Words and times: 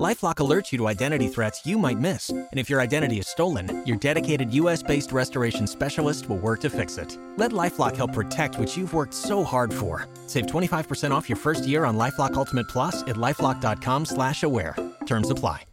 LifeLock 0.00 0.36
alerts 0.36 0.72
you 0.72 0.78
to 0.78 0.88
identity 0.88 1.28
threats 1.28 1.66
you 1.66 1.76
might 1.76 1.98
miss, 1.98 2.30
and 2.30 2.48
if 2.54 2.70
your 2.70 2.80
identity 2.80 3.18
is 3.18 3.28
stolen, 3.28 3.84
your 3.86 3.98
dedicated 3.98 4.52
U.S.-based 4.54 5.12
restoration 5.12 5.66
specialist 5.66 6.28
will 6.30 6.38
work 6.38 6.60
to 6.60 6.70
fix 6.70 6.96
it. 6.96 7.18
Let 7.36 7.52
LifeLock 7.52 7.94
help 7.96 8.14
protect 8.14 8.58
what 8.58 8.74
you've 8.74 8.94
worked 8.94 9.12
so 9.12 9.44
hard 9.44 9.72
for. 9.72 10.08
Save 10.26 10.46
25% 10.46 11.10
off 11.10 11.28
your 11.28 11.36
first 11.36 11.66
year 11.66 11.84
on 11.84 11.98
LifeLock 11.98 12.34
Ultimate 12.34 12.68
Plus 12.68 13.02
at 13.02 13.16
lifeLock.com/slash-aware. 13.16 14.76
Terms 15.04 15.28
apply. 15.30 15.64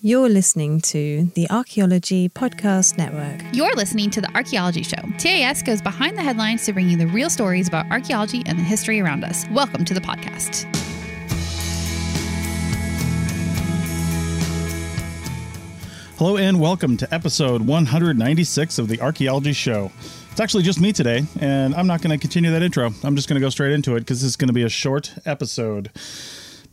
You're 0.00 0.28
listening 0.28 0.82
to 0.82 1.30
the 1.34 1.48
Archaeology 1.48 2.28
Podcast 2.28 2.98
Network. 2.98 3.40
You're 3.54 3.74
listening 3.76 4.10
to 4.10 4.20
The 4.20 4.30
Archaeology 4.34 4.82
Show. 4.82 5.00
TAS 5.16 5.62
goes 5.62 5.80
behind 5.80 6.18
the 6.18 6.22
headlines 6.22 6.66
to 6.66 6.74
bring 6.74 6.90
you 6.90 6.98
the 6.98 7.06
real 7.06 7.30
stories 7.30 7.66
about 7.66 7.90
archaeology 7.90 8.42
and 8.44 8.58
the 8.58 8.62
history 8.62 9.00
around 9.00 9.24
us. 9.24 9.46
Welcome 9.52 9.86
to 9.86 9.94
the 9.94 10.02
podcast. 10.02 10.66
Hello 16.18 16.38
and 16.38 16.58
welcome 16.58 16.96
to 16.96 17.14
episode 17.14 17.60
196 17.60 18.78
of 18.78 18.88
the 18.88 19.02
Archaeology 19.02 19.52
Show. 19.52 19.92
It's 20.30 20.40
actually 20.40 20.62
just 20.62 20.80
me 20.80 20.90
today, 20.90 21.26
and 21.40 21.74
I'm 21.74 21.86
not 21.86 22.00
going 22.00 22.10
to 22.10 22.18
continue 22.18 22.50
that 22.52 22.62
intro. 22.62 22.90
I'm 23.04 23.16
just 23.16 23.28
going 23.28 23.38
to 23.38 23.44
go 23.44 23.50
straight 23.50 23.74
into 23.74 23.96
it 23.96 24.00
because 24.00 24.22
this 24.22 24.30
is 24.30 24.36
going 24.36 24.48
to 24.48 24.54
be 24.54 24.62
a 24.62 24.68
short 24.70 25.12
episode. 25.26 25.90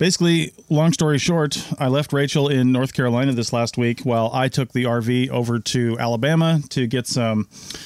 Basically, 0.04 0.52
long 0.70 0.92
story 0.92 1.18
short, 1.18 1.66
I 1.80 1.88
left 1.88 2.12
Rachel 2.12 2.50
in 2.50 2.74
North 2.74 2.94
Carolina 2.94 3.32
this 3.32 3.54
last 3.54 3.78
week 3.78 4.02
while 4.02 4.30
I 4.34 4.50
took 4.50 4.74
the 4.74 4.84
RV 4.84 5.30
over 5.30 5.60
to 5.60 5.98
Alabama 5.98 6.60
to 6.72 6.88
get 6.88 7.08
some 7.08 7.46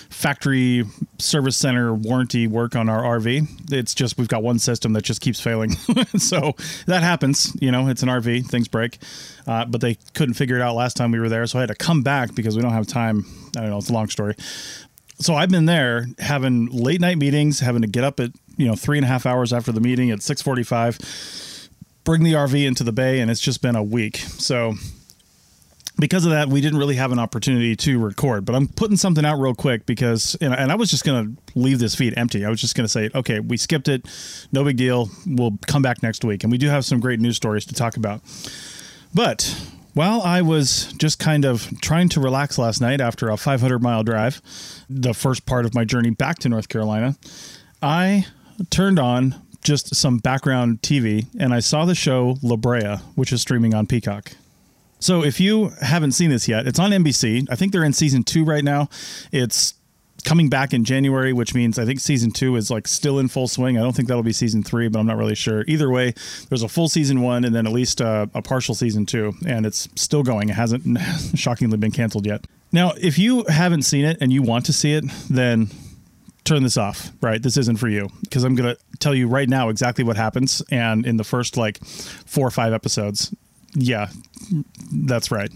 factory 0.09 0.83
service 1.19 1.55
center 1.55 1.93
warranty 1.93 2.47
work 2.47 2.75
on 2.75 2.89
our 2.89 3.03
RV. 3.03 3.71
It's 3.71 3.93
just 3.93 4.17
we've 4.17 4.27
got 4.27 4.41
one 4.41 4.57
system 4.57 4.93
that 4.93 5.03
just 5.03 5.21
keeps 5.21 5.39
failing. 5.39 5.69
so 6.17 6.55
that 6.87 7.03
happens. 7.03 7.55
You 7.61 7.71
know, 7.71 7.87
it's 7.87 8.01
an 8.01 8.09
RV, 8.09 8.47
things 8.47 8.67
break. 8.67 8.97
Uh, 9.45 9.65
but 9.65 9.81
they 9.81 9.99
couldn't 10.15 10.33
figure 10.33 10.55
it 10.55 10.61
out 10.63 10.73
last 10.73 10.97
time 10.97 11.11
we 11.11 11.19
were 11.19 11.29
there. 11.29 11.45
So 11.45 11.59
I 11.59 11.61
had 11.61 11.67
to 11.67 11.75
come 11.75 12.01
back 12.01 12.33
because 12.33 12.55
we 12.55 12.63
don't 12.63 12.73
have 12.73 12.87
time. 12.87 13.27
I 13.55 13.61
don't 13.61 13.69
know, 13.69 13.77
it's 13.77 13.91
a 13.91 13.93
long 13.93 14.09
story. 14.09 14.33
So 15.19 15.35
I've 15.35 15.49
been 15.49 15.65
there 15.65 16.07
having 16.17 16.65
late 16.71 16.99
night 16.99 17.19
meetings, 17.19 17.59
having 17.59 17.83
to 17.83 17.87
get 17.87 18.03
up 18.03 18.19
at, 18.19 18.31
you 18.55 18.65
know, 18.65 18.75
three 18.75 18.97
and 18.97 19.05
a 19.05 19.07
half 19.07 19.27
hours 19.27 19.53
after 19.53 19.71
the 19.71 19.81
meeting 19.81 20.09
at 20.09 20.23
645 20.23 21.46
bring 22.07 22.23
the 22.23 22.31
RV 22.31 22.65
into 22.65 22.85
the 22.85 22.93
bay, 22.93 23.19
and 23.19 23.29
it's 23.29 23.41
just 23.41 23.61
been 23.61 23.75
a 23.75 23.83
week. 23.83 24.15
So 24.15 24.75
because 25.99 26.23
of 26.23 26.31
that, 26.31 26.47
we 26.47 26.61
didn't 26.61 26.79
really 26.79 26.95
have 26.95 27.11
an 27.11 27.19
opportunity 27.19 27.75
to 27.75 27.99
record. 27.99 28.45
But 28.45 28.55
I'm 28.55 28.69
putting 28.69 28.95
something 28.95 29.25
out 29.25 29.41
real 29.41 29.53
quick 29.53 29.85
because, 29.85 30.33
and, 30.39 30.53
I 30.53 30.75
was 30.75 30.89
just 30.89 31.03
going 31.03 31.35
to 31.35 31.59
leave 31.59 31.79
this 31.79 31.95
feed 31.95 32.17
empty. 32.17 32.45
I 32.45 32.49
was 32.49 32.61
just 32.61 32.75
going 32.75 32.85
to 32.85 32.89
say, 32.89 33.09
okay, 33.13 33.41
we 33.41 33.57
skipped 33.57 33.89
it, 33.89 34.07
no 34.53 34.63
big 34.63 34.77
deal. 34.77 35.09
We'll 35.25 35.59
come 35.67 35.81
back 35.81 36.01
next 36.01 36.23
week, 36.23 36.45
and 36.45 36.51
we 36.51 36.57
do 36.57 36.69
have 36.69 36.85
some 36.85 37.01
great 37.01 37.19
news 37.19 37.35
stories 37.35 37.65
to 37.65 37.73
talk 37.73 37.97
about. 37.97 38.21
But 39.13 39.61
while 39.93 40.21
I 40.21 40.43
was 40.43 40.93
just 40.93 41.19
kind 41.19 41.43
of 41.43 41.69
trying 41.81 42.07
to 42.09 42.21
relax 42.21 42.57
last 42.57 42.79
night 42.79 43.01
after 43.01 43.27
a 43.27 43.35
500 43.35 43.83
mile 43.83 44.03
drive, 44.03 44.41
the 44.89 45.13
first 45.13 45.45
part 45.45 45.65
of 45.65 45.75
my 45.75 45.83
journey 45.83 46.11
back 46.11 46.39
to 46.39 46.47
North 46.47 46.69
Carolina, 46.69 47.17
I 47.81 48.27
turned 48.69 48.97
on 48.97 49.35
just 49.67 49.93
some 49.93 50.17
background 50.17 50.81
TV, 50.81 51.27
and 51.37 51.53
I 51.53 51.59
saw 51.59 51.83
the 51.85 51.93
show 51.93 52.37
La 52.41 52.55
Brea, 52.55 52.95
which 53.15 53.33
is 53.33 53.41
streaming 53.41 53.73
on 53.73 53.85
Peacock. 53.85 54.31
So 54.99 55.23
if 55.23 55.39
you 55.39 55.71
haven't 55.81 56.13
seen 56.13 56.29
this 56.29 56.47
yet, 56.47 56.65
it's 56.65 56.79
on 56.79 56.91
NBC. 56.91 57.47
I 57.51 57.55
think 57.55 57.73
they're 57.73 57.83
in 57.83 57.93
season 57.93 58.23
two 58.23 58.45
right 58.45 58.63
now. 58.63 58.89
It's 59.31 59.73
coming 60.23 60.49
back 60.49 60.73
in 60.73 60.85
January, 60.85 61.33
which 61.33 61.53
means 61.53 61.77
I 61.77 61.85
think 61.85 61.99
season 61.99 62.31
two 62.31 62.55
is 62.55 62.71
like 62.71 62.87
still 62.87 63.19
in 63.19 63.27
full 63.27 63.47
swing. 63.47 63.77
I 63.77 63.81
don't 63.81 63.95
think 63.95 64.07
that'll 64.07 64.23
be 64.23 64.33
season 64.33 64.63
three, 64.63 64.87
but 64.87 64.99
I'm 64.99 65.05
not 65.05 65.17
really 65.17 65.35
sure. 65.35 65.63
Either 65.67 65.91
way, 65.91 66.13
there's 66.49 66.63
a 66.63 66.69
full 66.69 66.87
season 66.87 67.21
one 67.21 67.43
and 67.43 67.53
then 67.53 67.67
at 67.67 67.73
least 67.73 68.01
a, 68.01 68.29
a 68.33 68.41
partial 68.41 68.73
season 68.73 69.05
two, 69.05 69.33
and 69.45 69.65
it's 69.65 69.89
still 69.95 70.23
going. 70.23 70.49
It 70.49 70.53
hasn't 70.55 70.97
shockingly 71.35 71.77
been 71.77 71.91
canceled 71.91 72.25
yet. 72.25 72.45
Now, 72.71 72.93
if 72.99 73.19
you 73.19 73.43
haven't 73.45 73.83
seen 73.83 74.05
it 74.05 74.17
and 74.21 74.31
you 74.31 74.41
want 74.41 74.65
to 74.65 74.73
see 74.73 74.93
it, 74.93 75.03
then 75.29 75.69
turn 76.47 76.63
this 76.63 76.77
off, 76.77 77.11
right? 77.21 77.41
This 77.41 77.57
isn't 77.57 77.77
for 77.77 77.89
you 77.89 78.09
because 78.21 78.43
I'm 78.43 78.55
going 78.55 78.75
to 78.75 78.81
tell 78.99 79.13
you 79.13 79.27
right 79.27 79.49
now 79.49 79.69
exactly 79.69 80.03
what 80.03 80.15
happens. 80.15 80.61
And 80.71 81.05
in 81.05 81.17
the 81.17 81.23
first 81.23 81.57
like 81.57 81.83
four 81.85 82.47
or 82.47 82.51
five 82.51 82.73
episodes, 82.73 83.33
yeah, 83.73 84.07
that's 84.91 85.29
right. 85.29 85.51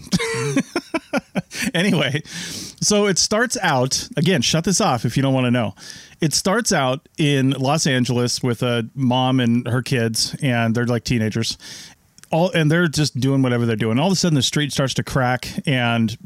anyway, 1.74 2.22
so 2.24 3.06
it 3.06 3.18
starts 3.18 3.56
out 3.62 4.08
again, 4.16 4.42
shut 4.42 4.64
this 4.64 4.80
off 4.80 5.04
if 5.04 5.16
you 5.16 5.22
don't 5.22 5.34
want 5.34 5.46
to 5.46 5.50
know. 5.50 5.74
It 6.20 6.34
starts 6.34 6.72
out 6.72 7.08
in 7.18 7.50
Los 7.50 7.86
Angeles 7.86 8.42
with 8.42 8.62
a 8.62 8.88
mom 8.94 9.40
and 9.40 9.66
her 9.66 9.82
kids, 9.82 10.36
and 10.42 10.74
they're 10.74 10.86
like 10.86 11.04
teenagers. 11.04 11.58
All, 12.30 12.50
and 12.52 12.70
they're 12.70 12.88
just 12.88 13.18
doing 13.18 13.42
whatever 13.42 13.66
they're 13.66 13.76
doing. 13.76 13.98
All 13.98 14.06
of 14.06 14.12
a 14.12 14.16
sudden, 14.16 14.36
the 14.36 14.42
street 14.42 14.72
starts 14.72 14.94
to 14.94 15.02
crack, 15.02 15.48
and 15.66 16.16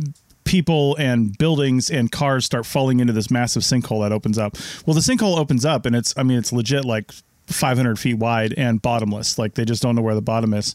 people 0.46 0.96
and 0.96 1.36
buildings 1.36 1.90
and 1.90 2.10
cars 2.10 2.46
start 2.46 2.64
falling 2.64 3.00
into 3.00 3.12
this 3.12 3.30
massive 3.30 3.62
sinkhole 3.62 4.02
that 4.02 4.12
opens 4.12 4.38
up. 4.38 4.56
Well, 4.86 4.94
the 4.94 5.00
sinkhole 5.00 5.38
opens 5.38 5.64
up 5.66 5.84
and 5.84 5.94
it's, 5.94 6.14
I 6.16 6.22
mean, 6.22 6.38
it's 6.38 6.52
legit 6.52 6.86
like 6.86 7.12
500 7.48 7.98
feet 7.98 8.14
wide 8.14 8.54
and 8.56 8.80
bottomless. 8.80 9.38
Like 9.38 9.54
they 9.54 9.64
just 9.64 9.82
don't 9.82 9.94
know 9.94 10.02
where 10.02 10.14
the 10.14 10.22
bottom 10.22 10.54
is. 10.54 10.74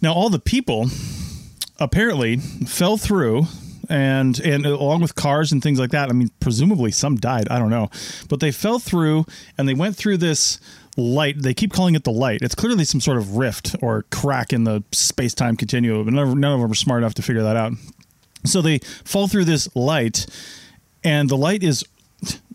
Now, 0.00 0.14
all 0.14 0.30
the 0.30 0.38
people 0.38 0.86
apparently 1.78 2.36
fell 2.38 2.96
through 2.96 3.46
and 3.88 4.38
and 4.40 4.64
along 4.64 5.00
with 5.00 5.16
cars 5.16 5.50
and 5.52 5.62
things 5.62 5.78
like 5.78 5.90
that. 5.90 6.08
I 6.08 6.12
mean, 6.12 6.30
presumably 6.38 6.92
some 6.92 7.16
died. 7.16 7.48
I 7.50 7.58
don't 7.58 7.70
know, 7.70 7.90
but 8.28 8.40
they 8.40 8.52
fell 8.52 8.78
through 8.78 9.26
and 9.58 9.68
they 9.68 9.74
went 9.74 9.96
through 9.96 10.18
this 10.18 10.60
light. 10.96 11.42
They 11.42 11.54
keep 11.54 11.72
calling 11.72 11.96
it 11.96 12.04
the 12.04 12.12
light. 12.12 12.40
It's 12.42 12.54
clearly 12.54 12.84
some 12.84 13.00
sort 13.00 13.18
of 13.18 13.36
rift 13.36 13.74
or 13.82 14.04
crack 14.10 14.52
in 14.52 14.64
the 14.64 14.84
space 14.92 15.34
time 15.34 15.56
continuum, 15.56 16.04
but 16.04 16.14
none, 16.14 16.28
of 16.28 16.60
them 16.60 16.70
are 16.70 16.74
smart 16.74 17.02
enough 17.02 17.14
to 17.14 17.22
figure 17.22 17.42
that 17.42 17.56
out. 17.56 17.72
So 18.44 18.62
they 18.62 18.78
fall 19.04 19.28
through 19.28 19.44
this 19.44 19.74
light, 19.74 20.26
and 21.04 21.28
the 21.28 21.36
light 21.36 21.62
is 21.62 21.84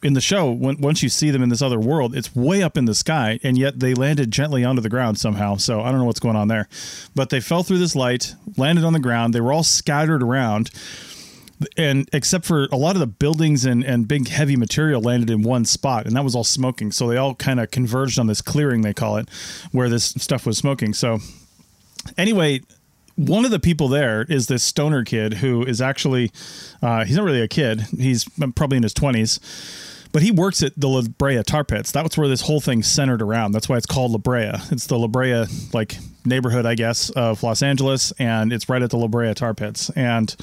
in 0.04 0.14
the 0.14 0.22
show 0.22 0.52
when, 0.52 0.80
once 0.80 1.02
you 1.02 1.10
see 1.10 1.32
them 1.32 1.42
in 1.42 1.50
this 1.50 1.62
other 1.62 1.80
world 1.80 2.16
it's 2.16 2.36
way 2.36 2.62
up 2.62 2.78
in 2.78 2.86
the 2.86 2.94
sky 2.94 3.40
and 3.44 3.58
yet 3.58 3.80
they 3.80 3.94
landed 3.94 4.30
gently 4.30 4.64
onto 4.64 4.82
the 4.82 4.90
ground 4.90 5.18
somehow. 5.18 5.56
So 5.56 5.82
i 5.82 5.90
don't 5.90 6.00
know 6.00 6.06
what's 6.06 6.20
going 6.20 6.36
on 6.36 6.48
there. 6.48 6.68
But 7.16 7.30
they 7.30 7.40
fell 7.40 7.64
through 7.64 7.80
this 7.80 7.96
light 7.96 8.36
landed 8.58 8.86
on 8.86 8.94
the 8.94 9.00
ground 9.00 9.34
they 9.34 9.42
were 9.42 9.52
all 9.52 9.64
scattered 9.64 10.22
around 10.22 10.70
and 11.78 12.10
except 12.14 12.46
for 12.46 12.68
a 12.72 12.76
lot 12.76 12.96
of 12.96 13.00
the 13.00 13.08
buildings 13.08 13.66
and, 13.66 13.84
and 13.84 14.08
big 14.08 14.28
heavy 14.28 14.58
material 14.58 15.02
landed 15.02 15.30
in 15.30 15.42
one 15.42 15.66
spot 15.66 16.06
and 16.06 16.16
that 16.16 16.24
was 16.24 16.36
all 16.36 16.44
smoking. 16.44 16.92
So 16.92 17.08
they 17.08 17.18
all 17.18 17.34
kind 17.34 17.60
of 17.60 17.72
converged 17.72 18.20
on 18.20 18.28
this 18.28 18.42
clearing 18.42 18.82
they 18.82 18.94
call 18.94 19.18
it 19.18 19.30
where 19.72 19.90
this 19.90 20.06
stuff 20.06 20.46
was 20.46 20.58
smoking. 20.58 20.94
So 20.94 21.20
anyway 22.18 22.62
one 23.16 23.46
of 23.46 23.52
the 23.52 23.60
people 23.60 23.88
there 23.88 24.24
is 24.24 24.48
this 24.48 24.64
stoner 24.64 25.04
kid 25.04 25.36
who 25.36 25.64
is 25.64 25.82
actually 25.82 26.32
uh, 26.82 27.06
he's 27.06 27.16
not 27.16 27.24
really 27.24 27.42
a 27.42 27.48
kid. 27.48 27.82
He's 27.98 28.26
probably 28.56 28.78
in 28.78 28.84
his 28.84 28.94
20s 28.94 29.40
but 30.16 30.24
he 30.24 30.32
works 30.32 30.64
at 30.64 30.72
the 30.80 30.88
La 30.88 31.02
Brea 31.02 31.44
tar 31.44 31.66
pits. 31.66 31.92
That's 31.92 32.18
where 32.18 32.30
this 32.30 32.40
whole 32.40 32.62
thing 32.62 32.84
centered 32.84 33.22
around. 33.22 33.52
That's 33.52 33.68
why 33.68 33.76
it's 33.76 33.86
called 33.86 34.12
La 34.12 34.18
Brea. 34.18 34.54
It's 34.72 34.88
the 34.88 34.98
La 34.98 35.08
Brea 35.08 35.44
like 35.74 35.98
neighborhood 36.24 36.66
i 36.66 36.74
guess 36.74 37.10
of 37.12 37.44
los 37.44 37.62
angeles 37.62 38.12
and 38.18 38.52
it's 38.52 38.68
right 38.68 38.82
at 38.82 38.90
the 38.90 38.98
La 38.98 39.08
Brea 39.08 39.34
tar 39.34 39.54
pits. 39.54 39.90
And 39.90 40.34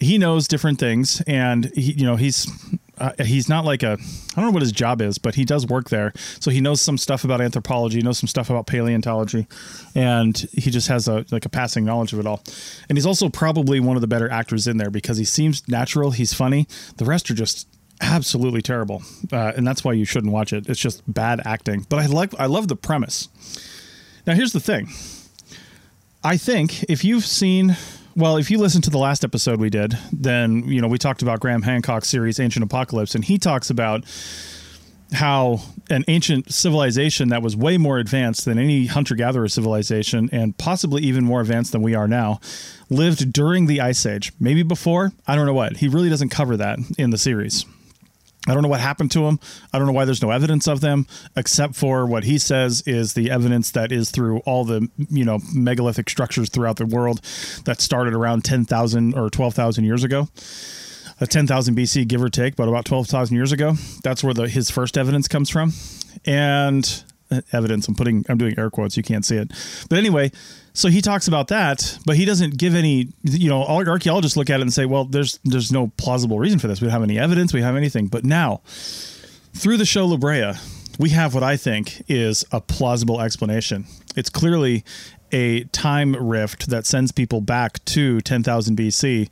he 0.00 0.18
knows 0.18 0.48
different 0.48 0.80
things 0.80 1.22
and 1.28 1.66
he 1.76 1.92
you 1.92 2.04
know 2.04 2.16
he's 2.16 2.50
uh, 2.98 3.12
he's 3.24 3.48
not 3.48 3.64
like 3.64 3.82
a 3.82 3.92
I 3.92 4.36
don't 4.36 4.46
know 4.46 4.50
what 4.50 4.62
his 4.62 4.72
job 4.72 5.00
is, 5.00 5.18
but 5.18 5.34
he 5.34 5.44
does 5.44 5.66
work 5.66 5.90
there. 5.90 6.12
So 6.40 6.50
he 6.50 6.60
knows 6.60 6.80
some 6.80 6.98
stuff 6.98 7.24
about 7.24 7.40
anthropology, 7.40 8.00
knows 8.00 8.18
some 8.18 8.28
stuff 8.28 8.50
about 8.50 8.66
paleontology, 8.66 9.46
and 9.94 10.36
he 10.52 10.70
just 10.70 10.88
has 10.88 11.08
a 11.08 11.24
like 11.30 11.44
a 11.44 11.48
passing 11.48 11.84
knowledge 11.84 12.12
of 12.12 12.20
it 12.20 12.26
all. 12.26 12.42
And 12.88 12.96
he's 12.96 13.06
also 13.06 13.28
probably 13.28 13.80
one 13.80 13.96
of 13.96 14.00
the 14.00 14.06
better 14.06 14.30
actors 14.30 14.66
in 14.66 14.76
there 14.76 14.90
because 14.90 15.16
he 15.18 15.24
seems 15.24 15.66
natural, 15.68 16.12
he's 16.12 16.32
funny. 16.34 16.66
The 16.96 17.04
rest 17.04 17.30
are 17.30 17.34
just 17.34 17.68
absolutely 18.00 18.62
terrible, 18.62 19.02
uh, 19.32 19.52
and 19.56 19.66
that's 19.66 19.84
why 19.84 19.92
you 19.92 20.04
shouldn't 20.04 20.32
watch 20.32 20.52
it. 20.52 20.68
It's 20.68 20.80
just 20.80 21.02
bad 21.12 21.40
acting. 21.44 21.86
But 21.88 21.98
I 21.98 22.06
like 22.06 22.32
I 22.38 22.46
love 22.46 22.68
the 22.68 22.76
premise. 22.76 23.28
Now 24.26 24.34
here's 24.34 24.52
the 24.52 24.60
thing. 24.60 24.88
I 26.22 26.38
think 26.38 26.84
if 26.84 27.04
you've 27.04 27.26
seen 27.26 27.76
well, 28.16 28.36
if 28.36 28.50
you 28.50 28.58
listen 28.58 28.82
to 28.82 28.90
the 28.90 28.98
last 28.98 29.24
episode 29.24 29.60
we 29.60 29.70
did, 29.70 29.96
then 30.12 30.68
you 30.68 30.80
know 30.80 30.88
we 30.88 30.98
talked 30.98 31.22
about 31.22 31.40
Graham 31.40 31.62
Hancock's 31.62 32.08
series 32.08 32.38
Ancient 32.38 32.64
Apocalypse, 32.64 33.14
and 33.14 33.24
he 33.24 33.38
talks 33.38 33.70
about 33.70 34.04
how 35.12 35.60
an 35.90 36.04
ancient 36.08 36.52
civilization 36.52 37.28
that 37.28 37.42
was 37.42 37.56
way 37.56 37.78
more 37.78 37.98
advanced 37.98 38.44
than 38.44 38.58
any 38.58 38.86
hunter 38.86 39.14
gatherer 39.14 39.48
civilization 39.48 40.28
and 40.32 40.56
possibly 40.58 41.02
even 41.02 41.24
more 41.24 41.40
advanced 41.40 41.72
than 41.72 41.82
we 41.82 41.94
are 41.94 42.08
now 42.08 42.40
lived 42.90 43.32
during 43.32 43.66
the 43.66 43.80
ice 43.80 44.06
age 44.06 44.32
maybe 44.40 44.62
before 44.62 45.12
i 45.26 45.36
don't 45.36 45.46
know 45.46 45.54
what. 45.54 45.76
He 45.76 45.88
really 45.88 46.08
doesn't 46.08 46.30
cover 46.30 46.56
that 46.56 46.78
in 46.98 47.10
the 47.10 47.18
series 47.18 47.64
I 48.46 48.52
don't 48.52 48.62
know 48.62 48.68
what 48.68 48.80
happened 48.80 49.10
to 49.12 49.20
them. 49.20 49.40
I 49.72 49.78
don't 49.78 49.86
know 49.86 49.92
why 49.92 50.04
there's 50.04 50.22
no 50.22 50.30
evidence 50.30 50.68
of 50.68 50.80
them, 50.80 51.06
except 51.36 51.74
for 51.74 52.06
what 52.06 52.24
he 52.24 52.38
says 52.38 52.82
is 52.86 53.14
the 53.14 53.30
evidence 53.30 53.70
that 53.70 53.90
is 53.90 54.10
through 54.10 54.38
all 54.40 54.64
the 54.64 54.88
you 55.10 55.24
know 55.24 55.38
megalithic 55.54 56.10
structures 56.10 56.48
throughout 56.50 56.76
the 56.76 56.86
world 56.86 57.20
that 57.64 57.80
started 57.80 58.14
around 58.14 58.44
ten 58.44 58.64
thousand 58.64 59.14
or 59.14 59.30
twelve 59.30 59.54
thousand 59.54 59.84
years 59.84 60.04
ago. 60.04 60.28
A 61.20 61.26
ten 61.26 61.46
thousand 61.46 61.76
BC, 61.76 62.06
give 62.08 62.22
or 62.22 62.28
take, 62.28 62.56
but 62.56 62.68
about 62.68 62.84
twelve 62.84 63.06
thousand 63.06 63.36
years 63.36 63.52
ago. 63.52 63.74
That's 64.02 64.22
where 64.22 64.34
the 64.34 64.48
his 64.48 64.70
first 64.70 64.98
evidence 64.98 65.28
comes 65.28 65.48
from, 65.48 65.72
and 66.26 67.04
evidence. 67.52 67.88
I'm 67.88 67.94
putting 67.94 68.24
I'm 68.28 68.38
doing 68.38 68.58
air 68.58 68.70
quotes. 68.70 68.96
You 68.96 69.02
can't 69.02 69.24
see 69.24 69.36
it, 69.36 69.50
but 69.88 69.98
anyway. 69.98 70.30
So 70.76 70.88
he 70.88 71.00
talks 71.00 71.28
about 71.28 71.48
that, 71.48 71.98
but 72.04 72.16
he 72.16 72.24
doesn't 72.24 72.56
give 72.56 72.74
any. 72.74 73.08
You 73.22 73.48
know, 73.48 73.62
archaeologists 73.62 74.36
look 74.36 74.50
at 74.50 74.58
it 74.58 74.62
and 74.62 74.72
say, 74.72 74.86
"Well, 74.86 75.04
there's 75.04 75.38
there's 75.44 75.70
no 75.70 75.92
plausible 75.96 76.38
reason 76.38 76.58
for 76.58 76.66
this. 76.66 76.80
We 76.80 76.86
don't 76.86 76.92
have 76.92 77.02
any 77.02 77.18
evidence. 77.18 77.52
We 77.52 77.62
have 77.62 77.76
anything." 77.76 78.08
But 78.08 78.24
now, 78.24 78.60
through 79.54 79.76
the 79.76 79.84
show 79.84 80.06
La 80.06 80.16
Brea, 80.16 80.54
we 80.98 81.10
have 81.10 81.34
what 81.34 81.42
I 81.42 81.56
think 81.56 82.02
is 82.08 82.44
a 82.50 82.60
plausible 82.60 83.20
explanation. 83.20 83.86
It's 84.16 84.30
clearly 84.30 84.84
a 85.32 85.64
time 85.64 86.14
rift 86.14 86.70
that 86.70 86.86
sends 86.86 87.10
people 87.10 87.40
back 87.40 87.84
to 87.86 88.20
10,000 88.20 88.76
BC 88.76 89.28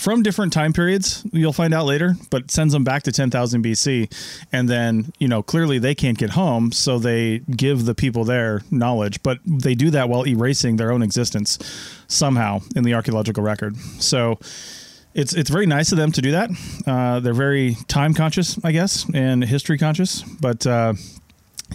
from 0.00 0.22
different 0.22 0.50
time 0.50 0.72
periods. 0.72 1.26
You'll 1.30 1.52
find 1.52 1.74
out 1.74 1.84
later, 1.84 2.16
but 2.30 2.50
sends 2.50 2.72
them 2.72 2.84
back 2.84 3.02
to 3.02 3.12
10,000 3.12 3.62
BC. 3.62 4.10
And 4.50 4.66
then, 4.66 5.12
you 5.18 5.28
know, 5.28 5.42
clearly 5.42 5.78
they 5.78 5.94
can't 5.94 6.16
get 6.16 6.30
home. 6.30 6.72
So 6.72 6.98
they 6.98 7.40
give 7.40 7.84
the 7.84 7.94
people 7.94 8.24
there 8.24 8.62
knowledge, 8.70 9.22
but 9.22 9.38
they 9.44 9.74
do 9.74 9.90
that 9.90 10.08
while 10.08 10.26
erasing 10.26 10.76
their 10.76 10.90
own 10.90 11.02
existence 11.02 11.58
somehow 12.08 12.60
in 12.74 12.84
the 12.84 12.94
archaeological 12.94 13.42
record. 13.42 13.76
So 13.98 14.38
it's, 15.12 15.34
it's 15.34 15.50
very 15.50 15.66
nice 15.66 15.92
of 15.92 15.98
them 15.98 16.12
to 16.12 16.22
do 16.22 16.30
that. 16.30 16.50
Uh, 16.86 17.20
they're 17.20 17.34
very 17.34 17.76
time 17.86 18.14
conscious, 18.14 18.58
I 18.64 18.72
guess, 18.72 19.06
and 19.12 19.44
history 19.44 19.76
conscious. 19.76 20.22
But 20.22 20.66
uh, 20.66 20.94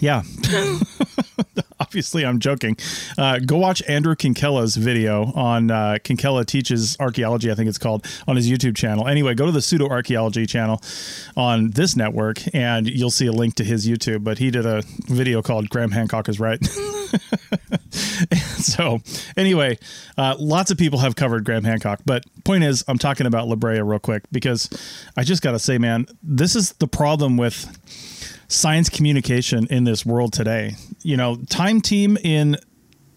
yeah. 0.00 0.22
Obviously, 1.86 2.26
I'm 2.26 2.40
joking. 2.40 2.76
Uh, 3.16 3.38
go 3.38 3.58
watch 3.58 3.80
Andrew 3.86 4.16
Kinkella's 4.16 4.74
video 4.74 5.32
on 5.36 5.70
uh, 5.70 5.98
Kinkella 6.02 6.44
Teaches 6.44 6.96
Archaeology, 6.98 7.48
I 7.48 7.54
think 7.54 7.68
it's 7.68 7.78
called, 7.78 8.04
on 8.26 8.34
his 8.34 8.50
YouTube 8.50 8.76
channel. 8.76 9.06
Anyway, 9.06 9.36
go 9.36 9.46
to 9.46 9.52
the 9.52 9.62
Pseudo 9.62 9.88
Archaeology 9.88 10.46
channel 10.46 10.82
on 11.36 11.70
this 11.70 11.94
network 11.94 12.38
and 12.52 12.88
you'll 12.88 13.12
see 13.12 13.28
a 13.28 13.32
link 13.32 13.54
to 13.54 13.64
his 13.64 13.86
YouTube. 13.86 14.24
But 14.24 14.38
he 14.38 14.50
did 14.50 14.66
a 14.66 14.82
video 15.06 15.42
called 15.42 15.68
Graham 15.70 15.92
Hancock 15.92 16.28
is 16.28 16.40
Right. 16.40 16.58
so, 17.92 19.00
anyway, 19.36 19.78
uh, 20.18 20.34
lots 20.40 20.72
of 20.72 20.78
people 20.78 20.98
have 20.98 21.14
covered 21.14 21.44
Graham 21.44 21.62
Hancock. 21.62 22.00
But 22.04 22.24
point 22.42 22.64
is, 22.64 22.84
I'm 22.88 22.98
talking 22.98 23.28
about 23.28 23.46
La 23.46 23.54
Brea 23.54 23.80
real 23.80 24.00
quick 24.00 24.24
because 24.32 24.68
I 25.16 25.22
just 25.22 25.40
got 25.40 25.52
to 25.52 25.60
say, 25.60 25.78
man, 25.78 26.06
this 26.20 26.56
is 26.56 26.72
the 26.72 26.88
problem 26.88 27.36
with 27.36 27.64
science 28.48 28.88
communication 28.88 29.66
in 29.70 29.84
this 29.84 30.04
world 30.04 30.32
today. 30.32 30.74
You 31.02 31.16
know, 31.16 31.36
Time 31.48 31.80
Team 31.80 32.16
in 32.22 32.56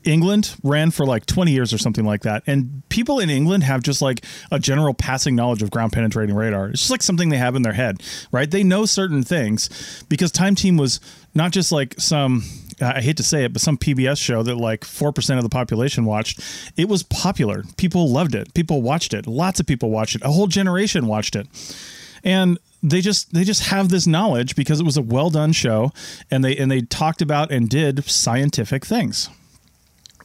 England 0.04 0.56
ran 0.64 0.92
for 0.92 1.06
like 1.06 1.26
20 1.26 1.52
years 1.52 1.74
or 1.74 1.78
something 1.78 2.06
like 2.06 2.22
that. 2.22 2.44
And 2.48 2.84
people 2.90 3.20
in 3.20 3.30
England 3.30 3.64
have 3.64 3.84
just 3.84 4.02
like 4.02 4.24
a 4.50 4.58
general 4.58 4.94
passing 4.94 5.36
knowledge 5.36 5.62
of 5.62 5.72
ground 5.72 5.92
penetrating 5.92 6.36
radar. 6.36 6.70
It's 6.70 6.80
just 6.80 6.92
like 6.92 7.04
something 7.04 7.30
they 7.30 7.38
have 7.38 7.56
in 7.56 7.64
their 7.64 7.74
head, 7.74 8.02
right? 8.32 8.50
They 8.50 8.64
know 8.64 8.86
certain 8.86 9.24
things 9.24 10.04
because 10.10 10.32
Time 10.32 10.56
Team 10.56 10.78
was 10.78 11.00
not 11.34 11.52
just 11.52 11.72
like 11.72 11.96
some 12.00 12.44
I 12.82 13.02
hate 13.02 13.18
to 13.18 13.24
say 13.24 13.44
it, 13.44 13.54
but 13.54 13.62
some 13.62 13.78
PBS 13.78 14.18
show 14.18 14.42
that 14.44 14.56
like 14.56 14.82
4% 14.82 15.38
of 15.38 15.44
the 15.44 15.50
population 15.50 16.06
watched. 16.06 16.40
It 16.78 16.88
was 16.88 17.04
popular. 17.04 17.64
People 17.78 18.10
loved 18.10 18.36
it. 18.36 18.54
People 18.54 18.82
watched 18.82 19.14
it. 19.14 19.28
Lots 19.28 19.60
of 19.60 19.66
people 19.66 19.90
watched 19.90 20.16
it. 20.16 20.24
A 20.24 20.32
whole 20.32 20.48
generation 20.48 21.08
watched 21.08 21.36
it. 21.36 21.48
And 22.24 22.58
they 22.82 23.02
just 23.02 23.34
they 23.34 23.44
just 23.44 23.68
have 23.68 23.90
this 23.90 24.08
knowledge 24.08 24.56
because 24.56 24.80
it 24.80 24.86
was 24.86 24.98
a 24.98 25.02
well 25.02 25.30
done 25.30 25.52
show 25.52 25.92
and 26.32 26.44
they 26.44 26.56
and 26.56 26.72
they 26.72 26.82
talked 26.82 27.22
about 27.22 27.52
and 27.52 27.70
did 27.70 28.04
scientific 28.06 28.86
things. 28.86 29.30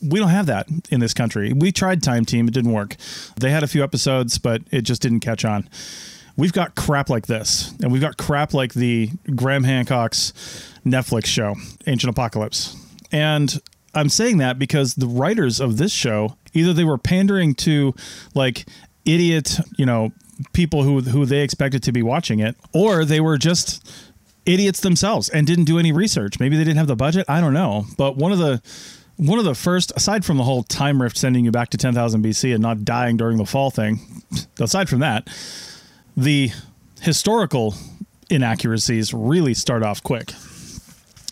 We 0.03 0.19
don't 0.19 0.29
have 0.29 0.47
that 0.47 0.69
in 0.91 1.01
this 1.01 1.15
country. 1.15 1.53
We 1.53 1.73
tried 1.73 2.03
time 2.03 2.25
team. 2.25 2.47
It 2.47 2.55
didn't 2.55 2.73
work. 2.73 2.97
They 3.37 3.51
had 3.51 3.63
a 3.63 3.67
few 3.67 3.83
episodes 3.83 4.39
but 4.39 4.63
it 4.71 4.83
just 4.83 5.03
didn't 5.03 5.21
catch 5.21 5.45
on. 5.45 5.69
We've 6.37 6.53
got 6.53 6.75
crap 6.75 7.11
like 7.11 7.27
this 7.27 7.73
and 7.83 7.91
we've 7.93 8.03
got 8.03 8.17
crap 8.17 8.55
like 8.55 8.75
the 8.75 9.11
graham 9.35 9.65
hancock's 9.65 10.33
netflix 10.85 11.27
show 11.27 11.55
ancient 11.87 12.11
apocalypse. 12.11 12.77
And 13.11 13.61
i'm 13.95 14.09
saying 14.09 14.39
that 14.39 14.59
because 14.59 14.95
the 14.95 15.07
writers 15.07 15.61
of 15.61 15.77
this 15.77 15.93
show 15.93 16.37
either 16.53 16.73
they 16.73 16.85
were 16.85 16.99
pandering 16.99 17.55
to 17.55 17.95
like 18.35 18.67
idiot 19.05 19.59
you 19.77 19.87
know 19.87 20.11
people 20.53 20.83
who 20.83 21.01
who 21.01 21.27
they 21.27 21.43
expected 21.43 21.83
to 21.85 21.93
be 21.93 22.03
watching 22.03 22.41
it, 22.41 22.57
or 22.73 23.05
they 23.05 23.21
were 23.21 23.39
just 23.39 23.87
idiots 24.47 24.81
themselves 24.81 25.29
and 25.29 25.47
didn't 25.47 25.65
do 25.65 25.79
any 25.79 25.93
research. 25.93 26.39
Maybe 26.39 26.57
they 26.57 26.65
didn't 26.65 26.79
have 26.79 26.87
the 26.87 26.97
budget. 26.97 27.27
I 27.29 27.41
don't 27.41 27.55
know. 27.55 27.87
But 27.97 28.17
one 28.17 28.33
of 28.33 28.39
the 28.39 28.63
one 29.17 29.39
of 29.39 29.45
the 29.45 29.55
first, 29.55 29.93
aside 29.97 30.25
from 30.25 30.37
the 30.37 30.45
whole 30.45 30.65
time 30.65 31.01
rift 31.01 31.17
sending 31.17 31.45
you 31.45 31.53
back 31.53 31.71
to 31.71 31.77
10,000 31.79 32.25
BC 32.25 32.53
and 32.53 32.61
not 32.61 32.85
dying 32.85 33.17
during 33.17 33.39
the 33.39 33.47
fall 33.47 33.71
thing, 33.71 34.01
aside 34.59 34.89
from 34.89 34.99
that, 35.01 35.29
the 36.17 36.51
historical 37.01 37.75
inaccuracies 38.29 39.15
really 39.15 39.55
start 39.55 39.83
off 39.83 40.03
quick. 40.03 40.33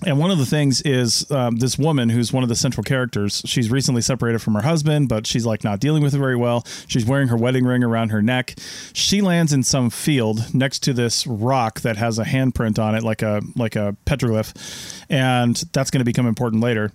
And 0.05 0.19
one 0.19 0.31
of 0.31 0.39
the 0.39 0.47
things 0.47 0.83
is 0.83 1.31
um, 1.31 1.57
this 1.57 1.79
woman 1.79 2.09
who's 2.09 2.33
one 2.33 2.43
of 2.43 2.49
the 2.49 2.57
central 2.57 2.83
characters. 2.83 3.43
She's 3.45 3.71
recently 3.71 4.03
separated 4.03 4.41
from 4.41 4.55
her 4.55 4.63
husband, 4.63 5.09
but 5.09 5.27
she's 5.27 5.47
like 5.47 5.65
not 5.65 5.81
dealing 5.81 6.03
with 6.03 6.15
it 6.15 6.19
very 6.19 6.37
well. 6.37 6.65
She's 6.89 7.05
wearing 7.05 7.29
her 7.29 7.37
wedding 7.37 7.65
ring 7.65 7.85
around 7.85 8.11
her 8.11 8.23
neck. 8.23 8.55
She 8.93 9.21
lands 9.21 9.53
in 9.53 9.63
some 9.63 9.91
field 9.91 10.55
next 10.55 10.81
to 10.81 10.93
this 10.93 11.27
rock 11.27 11.81
that 11.83 11.97
has 11.97 12.19
a 12.19 12.25
handprint 12.25 12.79
on 12.79 12.95
it, 12.95 13.03
like 13.03 13.23
a 13.23 13.43
like 13.55 13.77
a 13.77 13.97
petroglyph, 14.07 15.05
and 15.09 15.57
that's 15.73 15.91
going 15.91 16.01
to 16.01 16.05
become 16.05 16.27
important 16.27 16.63
later 16.63 16.93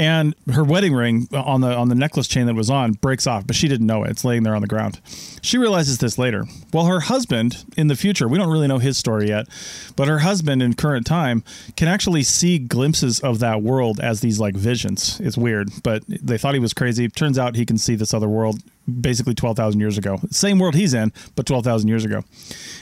and 0.00 0.34
her 0.50 0.64
wedding 0.64 0.94
ring 0.94 1.28
on 1.30 1.60
the 1.60 1.76
on 1.76 1.90
the 1.90 1.94
necklace 1.94 2.26
chain 2.26 2.46
that 2.46 2.54
was 2.54 2.70
on 2.70 2.92
breaks 2.92 3.26
off, 3.26 3.46
but 3.46 3.54
she 3.54 3.68
didn't 3.68 3.86
know 3.86 4.02
it. 4.02 4.10
It's 4.10 4.24
laying 4.24 4.44
there 4.44 4.54
on 4.54 4.62
the 4.62 4.66
ground. 4.66 4.98
She 5.42 5.58
realizes 5.58 5.98
this 5.98 6.16
later. 6.16 6.46
Well, 6.72 6.86
her 6.86 7.00
husband 7.00 7.66
in 7.76 7.88
the 7.88 7.94
future, 7.94 8.26
we 8.26 8.38
don't 8.38 8.48
really 8.48 8.66
know 8.66 8.78
his 8.78 8.96
story 8.96 9.28
yet, 9.28 9.46
but 9.96 10.08
her 10.08 10.20
husband 10.20 10.62
in 10.62 10.72
current 10.72 11.06
time 11.06 11.44
can 11.76 11.86
actually 11.86 12.22
see 12.22 12.58
glimpses 12.58 13.20
of 13.20 13.40
that 13.40 13.62
world 13.62 14.00
as 14.00 14.22
these 14.22 14.40
like 14.40 14.56
visions. 14.56 15.20
It's 15.20 15.36
weird, 15.36 15.68
but 15.82 16.02
they 16.08 16.38
thought 16.38 16.54
he 16.54 16.60
was 16.60 16.72
crazy. 16.72 17.06
Turns 17.08 17.38
out 17.38 17.54
he 17.54 17.66
can 17.66 17.76
see 17.76 17.94
this 17.94 18.14
other 18.14 18.28
world 18.28 18.58
basically 19.02 19.34
12,000 19.34 19.78
years 19.80 19.98
ago. 19.98 20.18
Same 20.30 20.58
world 20.58 20.74
he's 20.74 20.94
in, 20.94 21.12
but 21.36 21.44
12,000 21.44 21.88
years 21.88 22.06
ago. 22.06 22.24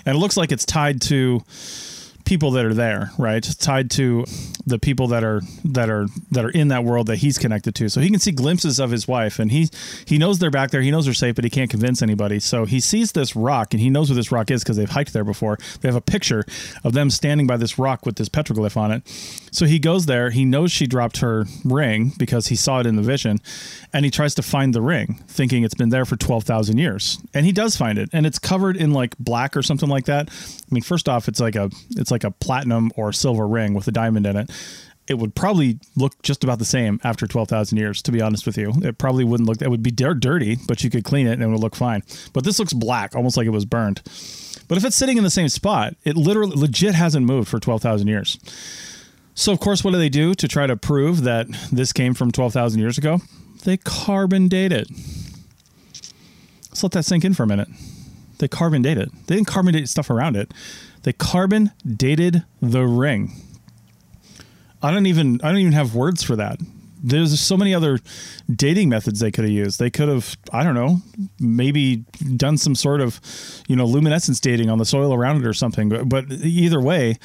And 0.07 0.17
it 0.17 0.21
looks 0.21 0.37
like 0.37 0.53
it's 0.53 0.65
tied 0.65 1.01
to 1.03 1.43
people 2.29 2.51
that 2.51 2.67
are 2.67 2.75
there, 2.75 3.11
right? 3.17 3.43
Tied 3.59 3.91
to 3.93 4.27
the 4.67 4.79
people 4.79 5.09
that 5.09 5.25
are 5.25 5.41
that 5.65 5.89
are 5.89 6.09
that 6.31 6.45
are 6.45 6.51
in 6.51 6.69
that 6.69 6.85
world 6.85 7.07
that 7.07 7.17
he's 7.17 7.39
connected 7.39 7.75
to. 7.77 7.89
So 7.89 8.03
he 8.03 8.11
can 8.11 8.21
see 8.21 8.33
glimpses 8.33 8.79
of 8.79 8.91
his 8.91 9.09
wife 9.09 9.39
and 9.39 9.51
he 9.51 9.71
he 10.05 10.19
knows 10.19 10.39
they're 10.39 10.51
back 10.51 10.71
there. 10.71 10.83
He 10.83 10.91
knows 10.91 11.07
they're 11.07 11.15
safe, 11.15 11.35
but 11.35 11.45
he 11.45 11.51
can't 11.51 11.71
convince 11.71 12.03
anybody. 12.03 12.39
So 12.39 12.67
he 12.67 12.81
sees 12.81 13.13
this 13.13 13.35
rock 13.35 13.73
and 13.73 13.81
he 13.81 13.89
knows 13.89 14.11
what 14.11 14.17
this 14.17 14.31
rock 14.31 14.51
is 14.51 14.63
because 14.63 14.77
they've 14.77 14.91
hiked 14.91 15.15
there 15.15 15.25
before. 15.25 15.57
They 15.81 15.89
have 15.89 15.97
a 15.97 16.03
picture 16.03 16.45
of 16.85 16.93
them 16.93 17.09
standing 17.09 17.47
by 17.47 17.57
this 17.57 17.79
rock 17.79 18.05
with 18.05 18.17
this 18.17 18.29
petroglyph 18.29 18.77
on 18.77 18.93
it. 18.93 19.09
So 19.51 19.65
he 19.65 19.79
goes 19.79 20.07
there. 20.07 20.29
He 20.29 20.45
knows 20.45 20.71
she 20.71 20.87
dropped 20.87 21.19
her 21.19 21.47
ring 21.65 22.13
because 22.19 22.49
he 22.49 22.57
saw 22.57 22.81
it 22.81 22.87
in 22.87 22.97
the 22.97 23.03
vision, 23.03 23.39
and 23.93 24.05
he 24.05 24.11
tries 24.11 24.35
to 24.35 24.43
find 24.43 24.75
the 24.75 24.83
ring, 24.83 25.21
thinking 25.27 25.65
it's 25.65 25.75
been 25.75 25.89
there 25.89 26.05
for 26.05 26.17
twelve 26.17 26.45
thousand 26.45 26.79
years. 26.79 27.19
And 27.33 27.47
he 27.47 27.53
does 27.53 27.77
find 27.77 27.99
it, 27.99 28.11
and 28.13 28.27
it's 28.27 28.39
covered 28.39 28.77
in 28.77 28.93
like 28.93 29.17
black 29.19 29.57
or 29.57 29.63
something 29.63 29.89
like 29.89 30.05
that. 30.05 30.29
I 30.31 30.75
mean, 30.75 30.83
first 30.83 31.09
off, 31.09 31.29
it's 31.29 31.41
like 31.41 31.57
a 31.57 31.71
it's 31.97 32.11
like 32.11 32.18
like 32.19 32.25
a 32.25 32.31
platinum 32.31 32.91
or 32.97 33.13
silver 33.13 33.47
ring 33.47 33.75
with 33.75 33.87
a 33.89 33.93
diamond 33.93 34.27
in 34.27 34.37
it, 34.37 34.51
it 35.07 35.19
would 35.19 35.35
probably 35.35 35.79
look 35.97 36.21
just 36.23 36.45
about 36.45 36.59
the 36.59 36.65
same 36.65 37.01
after 37.03 37.27
12,000 37.27 37.79
years, 37.79 38.03
to 38.03 38.13
be 38.13 38.21
honest 38.21 38.45
with 38.45 38.59
you. 38.59 38.73
It 38.83 38.99
probably 38.99 39.25
wouldn't 39.25 39.49
look, 39.49 39.63
it 39.63 39.71
would 39.71 39.83
be 39.83 39.91
dirty, 39.91 40.59
but 40.67 40.85
you 40.85 40.91
could 40.91 41.05
clean 41.05 41.27
it 41.27 41.33
and 41.33 41.43
it 41.43 41.47
would 41.47 41.61
look 41.61 41.77
fine. 41.77 42.03
But 42.33 42.45
this 42.45 42.59
looks 42.59 42.73
black, 42.73 43.15
almost 43.15 43.37
like 43.37 43.47
it 43.47 43.51
was 43.51 43.65
burned. 43.65 44.03
But 44.69 44.77
if 44.77 44.85
it's 44.85 44.97
sitting 44.97 45.17
in 45.17 45.25
the 45.25 45.31
same 45.31 45.49
spot, 45.49 45.95
it 46.05 46.17
literally 46.17 46.57
legit 46.57 46.95
hasn't 46.95 47.25
moved 47.25 47.49
for 47.49 47.59
12,000 47.59 48.07
years. 48.07 48.39
So, 49.35 49.53
of 49.53 49.61
course, 49.61 49.83
what 49.83 49.93
do 49.93 49.99
they 49.99 50.09
do 50.09 50.35
to 50.35 50.49
try 50.49 50.67
to 50.67 50.77
prove 50.77 51.23
that 51.23 51.47
this 51.73 51.93
came 51.93 52.13
from 52.13 52.33
12,000 52.33 52.79
years 52.81 52.99
ago? 52.99 53.21
They 53.65 53.77
carbon 53.77 54.49
date 54.49 54.73
it. 54.73 54.91
Let's 56.71 56.83
let 56.83 56.93
that 56.93 57.05
sink 57.05 57.25
in 57.25 57.35
for 57.35 57.45
a 57.45 57.47
minute. 57.47 57.69
They 58.39 58.49
carbon 58.49 58.83
dated. 58.83 59.11
They 59.27 59.37
didn't 59.37 59.49
carbon 59.49 59.75
date 59.75 59.89
stuff 59.89 60.11
around 60.11 60.37
it. 60.37 60.53
They 61.03 61.13
carbon 61.13 61.73
dated 61.87 62.45
the 62.61 62.87
ring. 62.87 63.33
I 64.83 64.93
don't 64.93 65.07
even 65.07 65.41
I 65.43 65.49
don't 65.49 65.59
even 65.59 65.73
have 65.73 65.95
words 65.95 66.23
for 66.23 66.37
that. 66.37 66.61
There's 67.03 67.39
so 67.39 67.57
many 67.57 67.75
other 67.75 68.01
dating 68.51 68.89
methods 68.89 69.21
they 69.21 69.31
could 69.31 69.45
have 69.45 69.53
used. 69.53 69.79
They 69.79 69.91
could 69.91 70.09
have, 70.09 70.37
I 70.53 70.65
don't 70.65 70.75
know, 70.75 71.01
maybe 71.39 72.05
done 72.37 72.57
some 72.59 72.75
sort 72.75 73.01
of, 73.01 73.21
you 73.69 73.77
know, 73.77 73.85
luminescence 73.85 74.41
dating 74.41 74.69
on 74.69 74.79
the 74.79 74.85
soil 74.85 75.15
around 75.15 75.37
it 75.37 75.47
or 75.47 75.53
something. 75.53 75.89
But, 75.89 76.09
but 76.09 76.25
either 76.31 76.81
way, 76.81 77.19